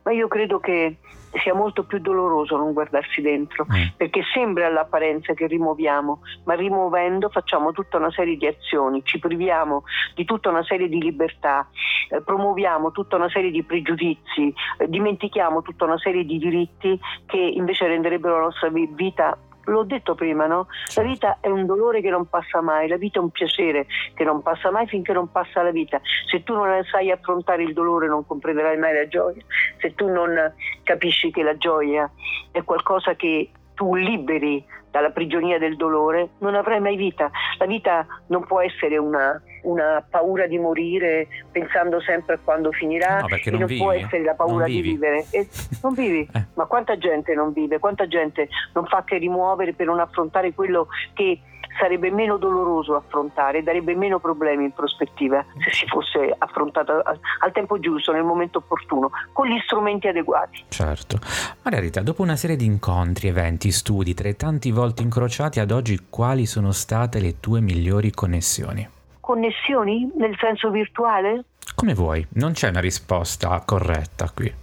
Ma 0.01 0.11
io 0.11 0.27
credo 0.27 0.59
che 0.59 0.97
sia 1.39 1.53
molto 1.53 1.83
più 1.83 1.99
doloroso 1.99 2.57
non 2.57 2.73
guardarsi 2.73 3.21
dentro, 3.21 3.65
mm. 3.65 3.95
perché 3.97 4.21
sembra 4.33 4.67
all'apparenza 4.67 5.33
che 5.33 5.47
rimuoviamo, 5.47 6.21
ma 6.45 6.53
rimuovendo 6.53 7.29
facciamo 7.29 7.71
tutta 7.71 7.97
una 7.97 8.11
serie 8.11 8.37
di 8.37 8.47
azioni, 8.47 9.01
ci 9.03 9.19
priviamo 9.19 9.83
di 10.15 10.25
tutta 10.25 10.49
una 10.49 10.63
serie 10.63 10.89
di 10.89 11.01
libertà, 11.01 11.67
eh, 12.09 12.21
promuoviamo 12.21 12.91
tutta 12.91 13.15
una 13.15 13.29
serie 13.29 13.51
di 13.51 13.63
pregiudizi, 13.63 14.53
eh, 14.77 14.87
dimentichiamo 14.87 15.61
tutta 15.61 15.85
una 15.85 15.97
serie 15.97 16.25
di 16.25 16.37
diritti 16.37 16.99
che 17.25 17.37
invece 17.37 17.87
renderebbero 17.87 18.35
la 18.35 18.43
nostra 18.43 18.69
vita 18.69 19.37
l'ho 19.71 19.83
detto 19.83 20.15
prima, 20.15 20.45
no? 20.45 20.67
La 20.95 21.01
vita 21.03 21.37
è 21.39 21.47
un 21.47 21.65
dolore 21.65 22.01
che 22.01 22.09
non 22.09 22.27
passa 22.27 22.61
mai, 22.61 22.87
la 22.87 22.97
vita 22.97 23.19
è 23.19 23.21
un 23.21 23.31
piacere 23.31 23.87
che 24.13 24.23
non 24.23 24.41
passa 24.41 24.69
mai 24.71 24.87
finché 24.87 25.13
non 25.13 25.31
passa 25.31 25.61
la 25.61 25.71
vita. 25.71 25.99
Se 26.29 26.43
tu 26.43 26.53
non 26.53 26.83
sai 26.85 27.11
affrontare 27.11 27.63
il 27.63 27.73
dolore 27.73 28.07
non 28.07 28.25
comprenderai 28.25 28.77
mai 28.77 28.93
la 28.93 29.07
gioia, 29.07 29.43
se 29.79 29.95
tu 29.95 30.07
non 30.07 30.53
capisci 30.83 31.31
che 31.31 31.43
la 31.43 31.57
gioia 31.57 32.09
è 32.51 32.63
qualcosa 32.63 33.15
che 33.15 33.49
tu 33.73 33.95
liberi 33.95 34.63
dalla 34.91 35.09
prigionia 35.09 35.57
del 35.57 35.77
dolore, 35.77 36.31
non 36.39 36.53
avrai 36.53 36.79
mai 36.79 36.97
vita. 36.97 37.31
La 37.57 37.65
vita 37.65 38.05
non 38.27 38.45
può 38.45 38.59
essere 38.59 38.97
una, 38.97 39.41
una 39.63 40.03
paura 40.07 40.47
di 40.47 40.57
morire 40.57 41.27
pensando 41.51 41.99
sempre 42.01 42.35
a 42.35 42.39
quando 42.43 42.71
finirà 42.71 43.19
no, 43.19 43.27
non, 43.27 43.39
non 43.59 43.65
vivi, 43.65 43.77
può 43.77 43.91
essere 43.91 44.23
la 44.23 44.33
paura 44.33 44.65
di 44.65 44.81
vivere. 44.81 45.25
E 45.29 45.47
non 45.81 45.93
vivi. 45.93 46.29
Eh. 46.41 46.45
Ma 46.53 46.65
quanta 46.65 46.97
gente 46.97 47.33
non 47.33 47.51
vive? 47.51 47.79
Quanta 47.79 48.07
gente 48.07 48.47
non 48.73 48.85
fa 48.85 49.03
che 49.03 49.17
rimuovere 49.17 49.73
per 49.73 49.85
non 49.85 49.99
affrontare 49.99 50.53
quello 50.53 50.87
che 51.13 51.39
sarebbe 51.79 52.11
meno 52.11 52.37
doloroso 52.37 52.95
affrontare, 52.95 53.63
darebbe 53.63 53.95
meno 53.95 54.19
problemi 54.19 54.65
in 54.65 54.71
prospettiva 54.71 55.43
se 55.63 55.71
si 55.71 55.85
fosse 55.87 56.33
affrontata 56.37 57.01
al 57.39 57.51
tempo 57.51 57.79
giusto, 57.79 58.11
nel 58.11 58.23
momento 58.23 58.59
opportuno, 58.59 59.11
con 59.31 59.47
gli 59.47 59.59
strumenti 59.63 60.07
adeguati. 60.07 60.65
Certo. 60.69 61.17
Margarita, 61.63 62.01
dopo 62.01 62.21
una 62.21 62.35
serie 62.35 62.55
di 62.55 62.65
incontri, 62.65 63.27
eventi, 63.27 63.71
studi, 63.71 64.13
tra 64.13 64.29
i 64.29 64.35
tanti 64.35 64.71
volti 64.71 65.03
incrociati 65.03 65.59
ad 65.59 65.71
oggi, 65.71 66.07
quali 66.09 66.45
sono 66.45 66.71
state 66.71 67.19
le 67.19 67.39
tue 67.39 67.61
migliori 67.61 68.11
connessioni? 68.11 68.99
Connessioni 69.31 70.11
nel 70.17 70.35
senso 70.37 70.69
virtuale? 70.71 71.45
Come 71.73 71.93
vuoi, 71.93 72.27
non 72.33 72.51
c'è 72.51 72.67
una 72.67 72.81
risposta 72.81 73.63
corretta 73.65 74.29
qui. 74.29 74.53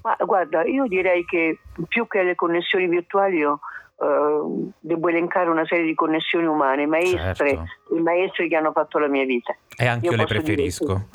Ma 0.00 0.16
guarda, 0.24 0.64
io 0.64 0.86
direi 0.86 1.22
che 1.26 1.58
più 1.86 2.06
che 2.06 2.22
le 2.22 2.34
connessioni 2.34 2.88
virtuali 2.88 3.36
io 3.36 3.60
Uh, 4.00 4.72
devo 4.80 5.08
elencare 5.08 5.50
una 5.50 5.66
serie 5.66 5.84
di 5.84 5.94
connessioni 5.94 6.46
umane, 6.46 6.86
maestre, 6.86 7.48
certo. 7.50 7.94
i 7.94 8.00
maestri 8.00 8.48
che 8.48 8.56
hanno 8.56 8.72
fatto 8.72 8.98
la 8.98 9.08
mia 9.08 9.26
vita. 9.26 9.54
E 9.76 9.86
anche 9.86 10.06
io, 10.06 10.12
io 10.12 10.16
le 10.16 10.24
preferisco. 10.24 11.08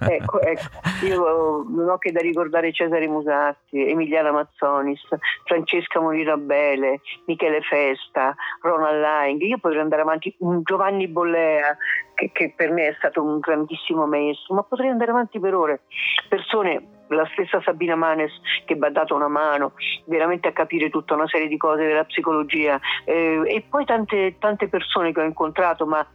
ecco, 0.00 0.40
ecco, 0.40 0.68
io 1.06 1.64
non 1.68 1.88
ho 1.88 1.98
che 1.98 2.10
da 2.10 2.20
ricordare 2.20 2.72
Cesare 2.72 3.06
Musatti, 3.06 3.88
Emiliana 3.88 4.32
Mazzonis, 4.32 5.06
Francesca 5.44 6.00
Monirabele, 6.00 7.00
Michele 7.26 7.60
Festa, 7.60 8.34
Ronald 8.60 9.00
Lang, 9.00 9.40
io 9.42 9.58
potrei 9.58 9.80
andare 9.80 10.02
avanti, 10.02 10.34
Giovanni 10.62 11.06
Bollea, 11.06 11.76
che, 12.14 12.32
che 12.32 12.52
per 12.56 12.72
me 12.72 12.88
è 12.88 12.94
stato 12.98 13.22
un 13.22 13.38
grandissimo 13.38 14.04
maestro, 14.06 14.56
ma 14.56 14.64
potrei 14.64 14.88
andare 14.88 15.12
avanti 15.12 15.38
per 15.38 15.54
ore. 15.54 15.82
Persone 16.28 16.98
la 17.14 17.28
stessa 17.32 17.60
Sabina 17.62 17.96
Manes 17.96 18.32
che 18.64 18.74
mi 18.74 18.86
ha 18.86 18.90
dato 18.90 19.14
una 19.14 19.28
mano 19.28 19.72
veramente 20.04 20.48
a 20.48 20.52
capire 20.52 20.90
tutta 20.90 21.14
una 21.14 21.28
serie 21.28 21.48
di 21.48 21.56
cose 21.56 21.86
della 21.86 22.04
psicologia. 22.04 22.80
Eh, 23.04 23.42
e 23.46 23.64
poi 23.68 23.84
tante, 23.84 24.36
tante 24.38 24.68
persone 24.68 25.12
che 25.12 25.20
ho 25.20 25.24
incontrato 25.24 25.86
ma 25.86 26.06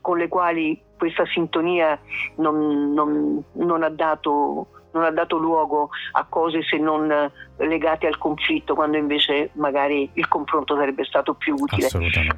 con 0.00 0.18
le 0.18 0.28
quali 0.28 0.80
questa 0.98 1.24
sintonia 1.26 1.98
non, 2.36 2.92
non, 2.92 3.42
non 3.52 3.82
ha 3.82 3.88
dato 3.88 4.79
non 4.92 5.04
ha 5.04 5.10
dato 5.10 5.36
luogo 5.36 5.90
a 6.12 6.24
cose 6.28 6.62
se 6.62 6.78
non 6.78 7.30
legate 7.56 8.06
al 8.06 8.18
conflitto, 8.18 8.74
quando 8.74 8.96
invece 8.96 9.50
magari 9.54 10.10
il 10.14 10.28
confronto 10.28 10.76
sarebbe 10.76 11.04
stato 11.04 11.34
più 11.34 11.54
utile. 11.56 11.88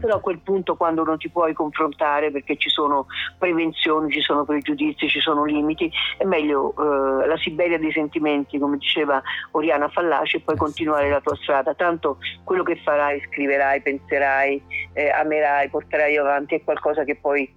Però 0.00 0.16
a 0.16 0.20
quel 0.20 0.38
punto 0.38 0.76
quando 0.76 1.04
non 1.04 1.18
ti 1.18 1.28
puoi 1.30 1.52
confrontare 1.52 2.30
perché 2.30 2.56
ci 2.56 2.68
sono 2.68 3.06
prevenzioni, 3.38 4.10
ci 4.10 4.20
sono 4.20 4.44
pregiudizi, 4.44 5.08
ci 5.08 5.20
sono 5.20 5.44
limiti, 5.44 5.90
è 6.18 6.24
meglio 6.24 6.74
eh, 6.76 7.26
la 7.26 7.36
Siberia 7.36 7.78
dei 7.78 7.92
sentimenti, 7.92 8.58
come 8.58 8.76
diceva 8.76 9.22
Oriana 9.52 9.88
Fallaci, 9.88 10.36
e 10.36 10.40
poi 10.40 10.56
continuare 10.56 11.08
la 11.08 11.20
tua 11.20 11.36
strada. 11.36 11.74
Tanto 11.74 12.18
quello 12.44 12.62
che 12.62 12.76
farai, 12.76 13.20
scriverai, 13.28 13.80
penserai, 13.80 14.62
eh, 14.92 15.10
amerai, 15.10 15.68
porterai 15.68 16.16
avanti 16.16 16.56
è 16.56 16.64
qualcosa 16.64 17.04
che 17.04 17.16
poi, 17.16 17.50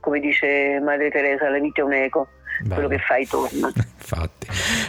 come 0.00 0.20
dice 0.20 0.80
Madre 0.82 1.10
Teresa, 1.10 1.48
la 1.50 1.58
vita 1.58 1.82
è 1.82 1.84
un 1.84 1.92
eco 1.92 2.28
Bello. 2.60 2.74
quello 2.74 2.88
che 2.88 2.98
fai 2.98 3.26
torna. 3.26 3.70
Infatti. 3.74 4.46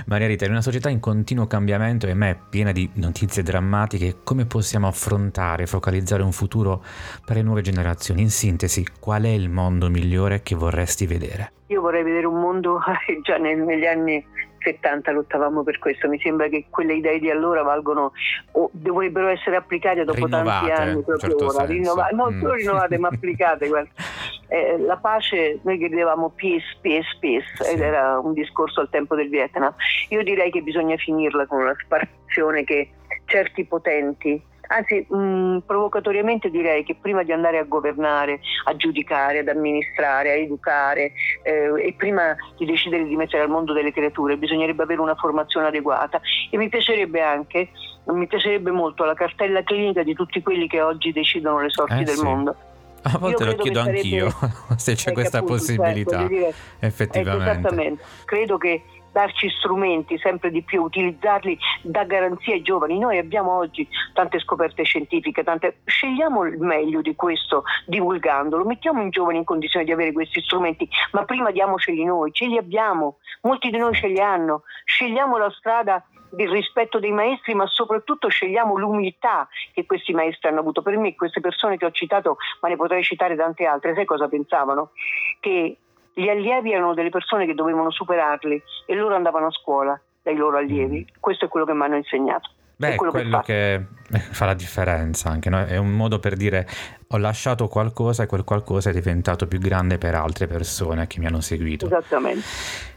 Maria 0.08 0.28
Rita, 0.28 0.46
in 0.46 0.52
una 0.52 0.62
società 0.62 0.90
in 0.90 1.00
continuo 1.00 1.48
cambiamento 1.48 2.08
e 2.08 2.14
me 2.14 2.38
piena 2.50 2.72
di 2.72 2.90
notizie 2.96 3.44
drammatiche, 3.44 4.18
come 4.24 4.46
possiamo 4.46 4.88
affrontare 4.88 5.64
e 5.64 5.68
focalizzare 5.68 6.24
un 6.24 6.32
futuro 6.32 6.84
per 7.26 7.36
le 7.36 7.42
nuove 7.42 7.62
generazioni? 7.62 8.22
In 8.22 8.30
sintesi, 8.30 8.86
qual 9.00 9.24
è 9.24 9.30
il 9.30 9.50
mondo 9.50 9.90
migliore 9.90 10.42
che 10.42 10.56
vorresti 10.56 11.06
vedere? 11.06 11.52
Io 11.68 11.82
vorrei 11.82 12.04
vedere 12.04 12.26
un 12.26 12.40
mondo 12.40 12.80
già 13.24 13.38
negli 13.38 13.86
anni 13.86 14.26
70 14.62 15.12
lottavamo 15.12 15.64
per 15.64 15.80
questo, 15.80 16.08
mi 16.08 16.20
sembra 16.20 16.48
che 16.48 16.66
quelle 16.70 16.94
idee 16.94 17.20
di 17.20 17.30
allora 17.30 17.64
valgono 17.64 18.12
o 18.52 18.70
dovrebbero 18.72 19.28
essere 19.28 19.56
applicate 19.56 20.04
dopo 20.04 20.26
rinnovate, 20.26 20.68
tanti 20.68 20.72
anni 20.72 21.04
proprio 21.04 21.18
certo 21.18 21.46
ora, 21.46 21.66
Rinnova- 21.66 22.10
non 22.12 22.38
solo 22.40 22.54
mm. 22.54 22.58
rinnovate 22.58 22.98
ma 22.98 23.08
applicate. 23.08 23.70
Eh, 24.52 24.78
la 24.80 24.98
pace, 24.98 25.62
noi 25.64 25.78
chiedevamo 25.78 26.34
peace, 26.36 26.76
peace, 26.82 27.08
peace 27.22 27.48
sì. 27.64 27.72
ed 27.72 27.80
era 27.80 28.20
un 28.20 28.34
discorso 28.34 28.82
al 28.82 28.90
tempo 28.90 29.16
del 29.16 29.30
Vietnam. 29.30 29.74
Io 30.10 30.24
direi 30.24 30.52
che 30.52 30.62
bisogna 30.62 30.98
finirla 30.98 31.46
con 31.46 31.62
una 31.62 31.76
sparazione 31.82 32.66
che 32.66 32.90
certi 33.28 33.64
potenti 33.64 34.44
Anzi, 34.72 35.06
mh, 35.08 35.18
mm, 35.18 35.58
provocatoriamente 35.66 36.50
direi 36.50 36.84
che 36.84 36.96
prima 37.00 37.24
di 37.24 37.34
andare 37.34 37.58
a 37.58 37.64
governare, 37.64 38.40
a 38.66 38.76
giudicare, 38.76 39.40
ad 39.40 39.50
amministrare, 39.50 40.32
a 40.32 40.36
educare 40.36 41.12
eh, 41.44 41.74
e 41.78 41.94
prima 41.98 42.36
di 42.58 42.66
decidere 42.66 43.06
di 43.06 43.16
mettere 43.16 43.44
al 43.44 43.50
mondo 43.50 43.74
delle 43.74 43.92
creature 43.92 44.38
bisognerebbe 44.38 44.84
avere 44.84 45.02
una 45.02 45.16
formazione 45.16 45.68
adeguata 45.68 46.22
e 46.50 46.58
mi 46.58 46.70
piacerebbe 46.70 47.22
anche, 47.22 47.70
mi 48.06 48.28
piacerebbe 48.28 48.72
molto 48.72 49.04
la 49.04 49.14
cartella 49.14 49.62
clinica 49.64 50.04
di 50.04 50.14
tutti 50.14 50.42
quelli 50.42 50.68
che 50.68 50.82
oggi 50.82 51.12
decidono 51.12 51.60
le 51.60 51.70
sorti 51.70 52.02
eh, 52.02 52.04
del 52.04 52.16
sì. 52.16 52.24
mondo. 52.24 52.56
A 53.04 53.18
volte 53.18 53.46
lo 53.46 53.56
chiedo 53.56 53.80
sarebbe, 53.80 53.98
anch'io 53.98 54.32
se 54.78 54.94
c'è 54.94 55.12
questa 55.12 55.40
appunto, 55.40 55.56
possibilità. 55.56 56.20
Certo, 56.20 56.28
dire, 56.28 56.54
effettivamente. 56.80 57.50
Ecco, 57.50 57.60
esattamente. 57.60 58.04
Credo 58.26 58.58
che 58.58 58.84
darci 59.12 59.50
strumenti 59.50 60.18
sempre 60.18 60.52
di 60.52 60.62
più, 60.64 60.84
utilizzarli 60.84 61.58
da 61.84 62.04
garanzia 62.04 62.54
ai 62.54 62.62
giovani. 62.62 63.00
Noi 63.00 63.18
abbiamo 63.18 63.56
oggi 63.56 63.88
tante 64.14 64.40
scoperte 64.40 64.84
scientifiche, 64.84 65.44
tante... 65.44 65.82
scegliamo 65.86 66.44
il 66.46 66.60
meglio 66.60 67.02
di 67.02 67.16
questo 67.16 67.64
divulgandolo, 67.86 68.66
mettiamo 68.66 69.06
i 69.06 69.10
giovani 69.10 69.40
in 69.40 69.44
condizione 69.44 69.86
di 69.86 69.92
avere 69.92 70.12
questi 70.12 70.42
strumenti, 70.42 70.88
ma 71.12 71.26
prima 71.26 71.52
diamoceli 71.52 72.04
noi, 72.04 72.32
ce 72.32 72.46
li 72.46 72.58
abbiamo, 72.58 73.18
molti 73.42 73.70
di 73.70 73.78
noi 73.78 73.94
ce 73.94 74.08
li 74.08 74.20
hanno, 74.20 74.64
scegliamo 74.86 75.38
la 75.38 75.50
strada 75.52 76.04
del 76.32 76.50
rispetto 76.50 77.00
dei 77.00 77.12
maestri, 77.12 77.54
ma 77.54 77.68
soprattutto 77.68 78.30
scegliamo 78.30 78.78
l'umiltà 78.78 79.48
che 79.74 79.86
questi 79.86 80.14
maestri 80.14 80.50
hanno 80.50 80.62
avuto. 80.62 80.82
Per 80.82 80.98
me 80.98 81.14
queste 81.14 81.42
persone 81.42 81.78
che 81.78 81.86
ho 81.86 81.92
citato, 81.92 82.38
ma 82.62 82.70
ne 82.70 82.78
potrei 82.78 83.04
citare 83.04 83.36
tante 83.36 83.66
altre, 83.66 83.94
sai 83.94 84.06
cosa 84.06 84.28
pensavano? 84.30 84.92
Che 85.40 85.78
gli 86.14 86.28
allievi 86.28 86.74
erano 86.74 86.94
delle 86.94 87.10
persone 87.10 87.46
che 87.46 87.54
dovevano 87.54 87.92
superarli 87.92 88.62
e 88.86 88.96
loro 88.96 89.16
andavano 89.16 89.48
a 89.48 89.52
scuola 89.52 90.00
dai 90.22 90.36
loro 90.36 90.58
allievi. 90.58 91.08
Questo 91.20 91.46
è 91.46 91.48
quello 91.48 91.66
che 91.66 91.74
mi 91.74 91.84
hanno 91.84 91.96
insegnato. 91.96 92.50
Beh, 92.76 92.96
quello, 92.96 93.12
quello 93.12 93.42
che, 93.42 93.86
che, 94.10 94.20
fa 94.20 94.46
la 94.46 94.56
differenza 94.56 95.30
anche, 95.30 95.52
no? 95.52 95.64
è 95.64 95.78
un 95.78 95.92
modo 95.92 96.18
per 96.18 96.36
dire 96.36 96.68
ho 97.10 97.18
lasciato 97.18 97.68
qualcosa 97.68 98.24
e 98.24 98.26
quel 98.26 98.44
qualcosa 98.44 98.90
è 98.90 98.94
diventato 98.94 99.46
più 99.46 99.60
grande 99.60 100.00
per 100.00 100.16
altre 100.16 100.48
persone 100.48 101.06
che 101.06 101.20
mi 101.20 101.28
hanno 101.28 101.42
seguito. 101.42 101.86
Esattamente. 101.86 102.44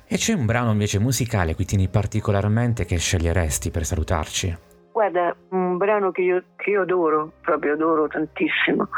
E 0.07 0.17
c'è 0.17 0.33
un 0.33 0.47
brano 0.47 0.71
invece 0.71 0.99
musicale 0.99 1.55
qui 1.55 1.67
tieni 1.67 1.89
particolarmente 1.89 2.87
che 2.87 2.97
sceglieresti 2.97 3.71
per 3.71 3.85
salutarci? 3.85 4.57
Guarda, 4.95 5.35
un 5.49 5.77
brano 5.77 6.13
che 6.13 6.23
io, 6.23 6.45
che 6.55 6.71
io 6.71 6.83
adoro, 6.83 7.33
proprio 7.41 7.73
adoro 7.73 8.07
tantissimo, 8.07 8.89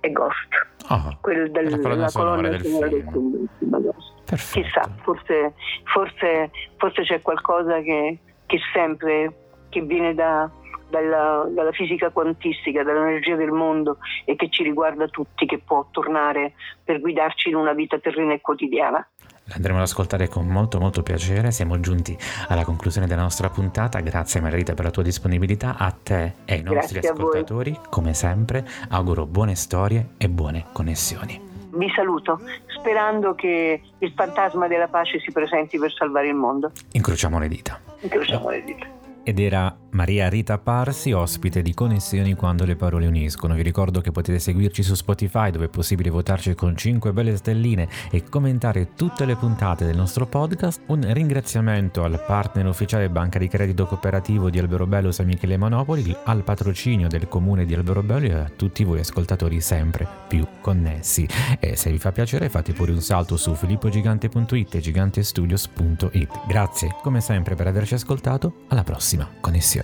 è 0.00 0.10
Ghost. 0.10 0.48
Oh, 0.88 1.16
quello 1.20 1.46
del, 1.46 1.70
la 1.70 1.78
colonna 1.78 2.08
sonora 2.08 2.48
del 2.48 2.60
film. 2.60 2.88
Del 2.88 3.04
film 3.52 3.92
Chissà, 4.24 4.90
forse, 5.04 5.54
forse, 5.84 6.50
forse, 6.76 7.02
c'è 7.02 7.22
qualcosa 7.22 7.80
che, 7.82 8.18
che 8.46 8.58
sempre 8.72 9.32
che 9.68 9.80
viene 9.82 10.12
da, 10.12 10.50
dalla, 10.90 11.46
dalla, 11.48 11.70
fisica 11.70 12.10
quantistica, 12.10 12.82
dall'energia 12.82 13.36
del 13.36 13.52
mondo 13.52 13.98
e 14.24 14.34
che 14.34 14.50
ci 14.50 14.64
riguarda 14.64 15.06
tutti, 15.06 15.46
che 15.46 15.60
può 15.60 15.86
tornare 15.92 16.54
per 16.82 16.98
guidarci 16.98 17.50
in 17.50 17.54
una 17.54 17.74
vita 17.74 18.00
terrena 18.00 18.32
e 18.32 18.40
quotidiana. 18.40 19.08
Andremo 19.52 19.76
ad 19.78 19.84
ascoltare 19.84 20.26
con 20.26 20.46
molto 20.46 20.80
molto 20.80 21.02
piacere, 21.02 21.50
siamo 21.50 21.78
giunti 21.78 22.16
alla 22.48 22.64
conclusione 22.64 23.06
della 23.06 23.22
nostra 23.22 23.50
puntata, 23.50 24.00
grazie 24.00 24.40
Margarita 24.40 24.72
per 24.72 24.86
la 24.86 24.90
tua 24.90 25.02
disponibilità, 25.02 25.76
a 25.76 25.90
te 25.90 26.32
e 26.46 26.54
ai 26.54 26.62
nostri 26.62 27.00
grazie 27.00 27.10
ascoltatori, 27.10 27.78
come 27.90 28.14
sempre 28.14 28.66
auguro 28.88 29.26
buone 29.26 29.54
storie 29.54 30.10
e 30.16 30.30
buone 30.30 30.64
connessioni. 30.72 31.38
Vi 31.70 31.92
saluto, 31.94 32.40
sperando 32.68 33.34
che 33.34 33.82
il 33.98 34.12
fantasma 34.16 34.66
della 34.66 34.88
pace 34.88 35.20
si 35.20 35.30
presenti 35.30 35.78
per 35.78 35.92
salvare 35.92 36.28
il 36.28 36.34
mondo. 36.34 36.72
Incrociamo 36.92 37.38
le 37.38 37.48
dita. 37.48 37.78
Incrociamo 38.00 38.48
le 38.48 38.64
dita. 38.64 38.86
Ed 39.24 39.38
era 39.40 39.74
Maria 39.94 40.28
Rita 40.28 40.58
Parsi, 40.58 41.12
ospite 41.12 41.62
di 41.62 41.72
Connessioni 41.72 42.34
quando 42.34 42.64
le 42.64 42.74
parole 42.74 43.06
uniscono. 43.06 43.54
Vi 43.54 43.62
ricordo 43.62 44.00
che 44.00 44.10
potete 44.10 44.40
seguirci 44.40 44.82
su 44.82 44.94
Spotify 44.94 45.50
dove 45.50 45.66
è 45.66 45.68
possibile 45.68 46.10
votarci 46.10 46.52
con 46.54 46.76
5 46.76 47.12
belle 47.12 47.36
stelline 47.36 47.88
e 48.10 48.24
commentare 48.24 48.94
tutte 48.94 49.24
le 49.24 49.36
puntate 49.36 49.84
del 49.84 49.96
nostro 49.96 50.26
podcast. 50.26 50.80
Un 50.86 51.06
ringraziamento 51.12 52.02
al 52.02 52.22
partner 52.26 52.66
ufficiale 52.66 53.08
Banca 53.08 53.38
di 53.38 53.46
Credito 53.46 53.86
Cooperativo 53.86 54.50
di 54.50 54.58
Alberobello 54.58 55.12
San 55.12 55.26
Michele 55.26 55.56
Monopoli, 55.56 56.14
al 56.24 56.42
patrocinio 56.42 57.06
del 57.06 57.28
comune 57.28 57.64
di 57.64 57.74
Alberobello 57.74 58.26
e 58.26 58.32
a 58.32 58.50
tutti 58.54 58.82
voi 58.82 58.98
ascoltatori 58.98 59.60
sempre 59.60 60.08
più 60.26 60.44
connessi. 60.60 61.28
E 61.60 61.76
se 61.76 61.92
vi 61.92 61.98
fa 61.98 62.10
piacere 62.10 62.48
fate 62.48 62.72
pure 62.72 62.90
un 62.90 63.00
salto 63.00 63.36
su 63.36 63.54
filippogigante.it 63.54 64.74
e 64.74 64.80
gigantestudios.it. 64.80 66.46
Grazie 66.48 66.96
come 67.00 67.20
sempre 67.20 67.54
per 67.54 67.68
averci 67.68 67.94
ascoltato, 67.94 68.64
alla 68.68 68.82
prossima 68.82 69.28
connessione. 69.38 69.83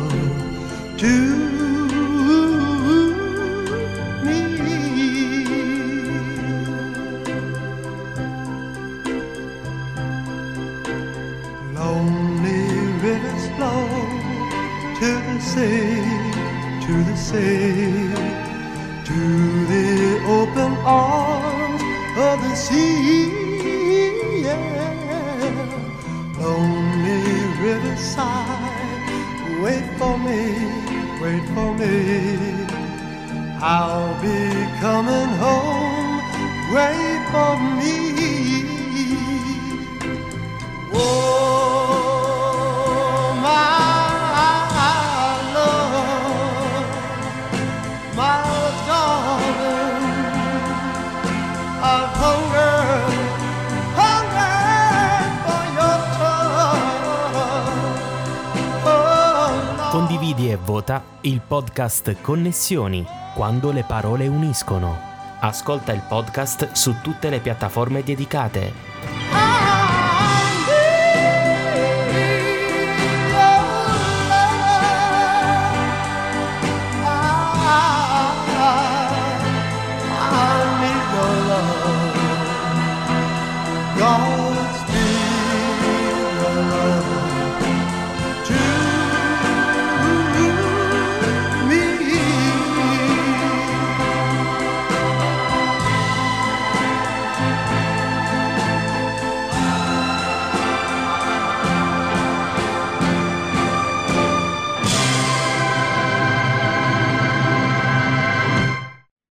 e 60.51 60.57
vota 60.57 61.01
il 61.21 61.39
podcast 61.39 62.19
Connessioni, 62.19 63.05
quando 63.35 63.71
le 63.71 63.83
parole 63.83 64.27
uniscono. 64.27 64.97
Ascolta 65.39 65.93
il 65.93 66.03
podcast 66.05 66.73
su 66.73 66.95
tutte 67.01 67.29
le 67.29 67.39
piattaforme 67.39 68.03
dedicate. 68.03 69.50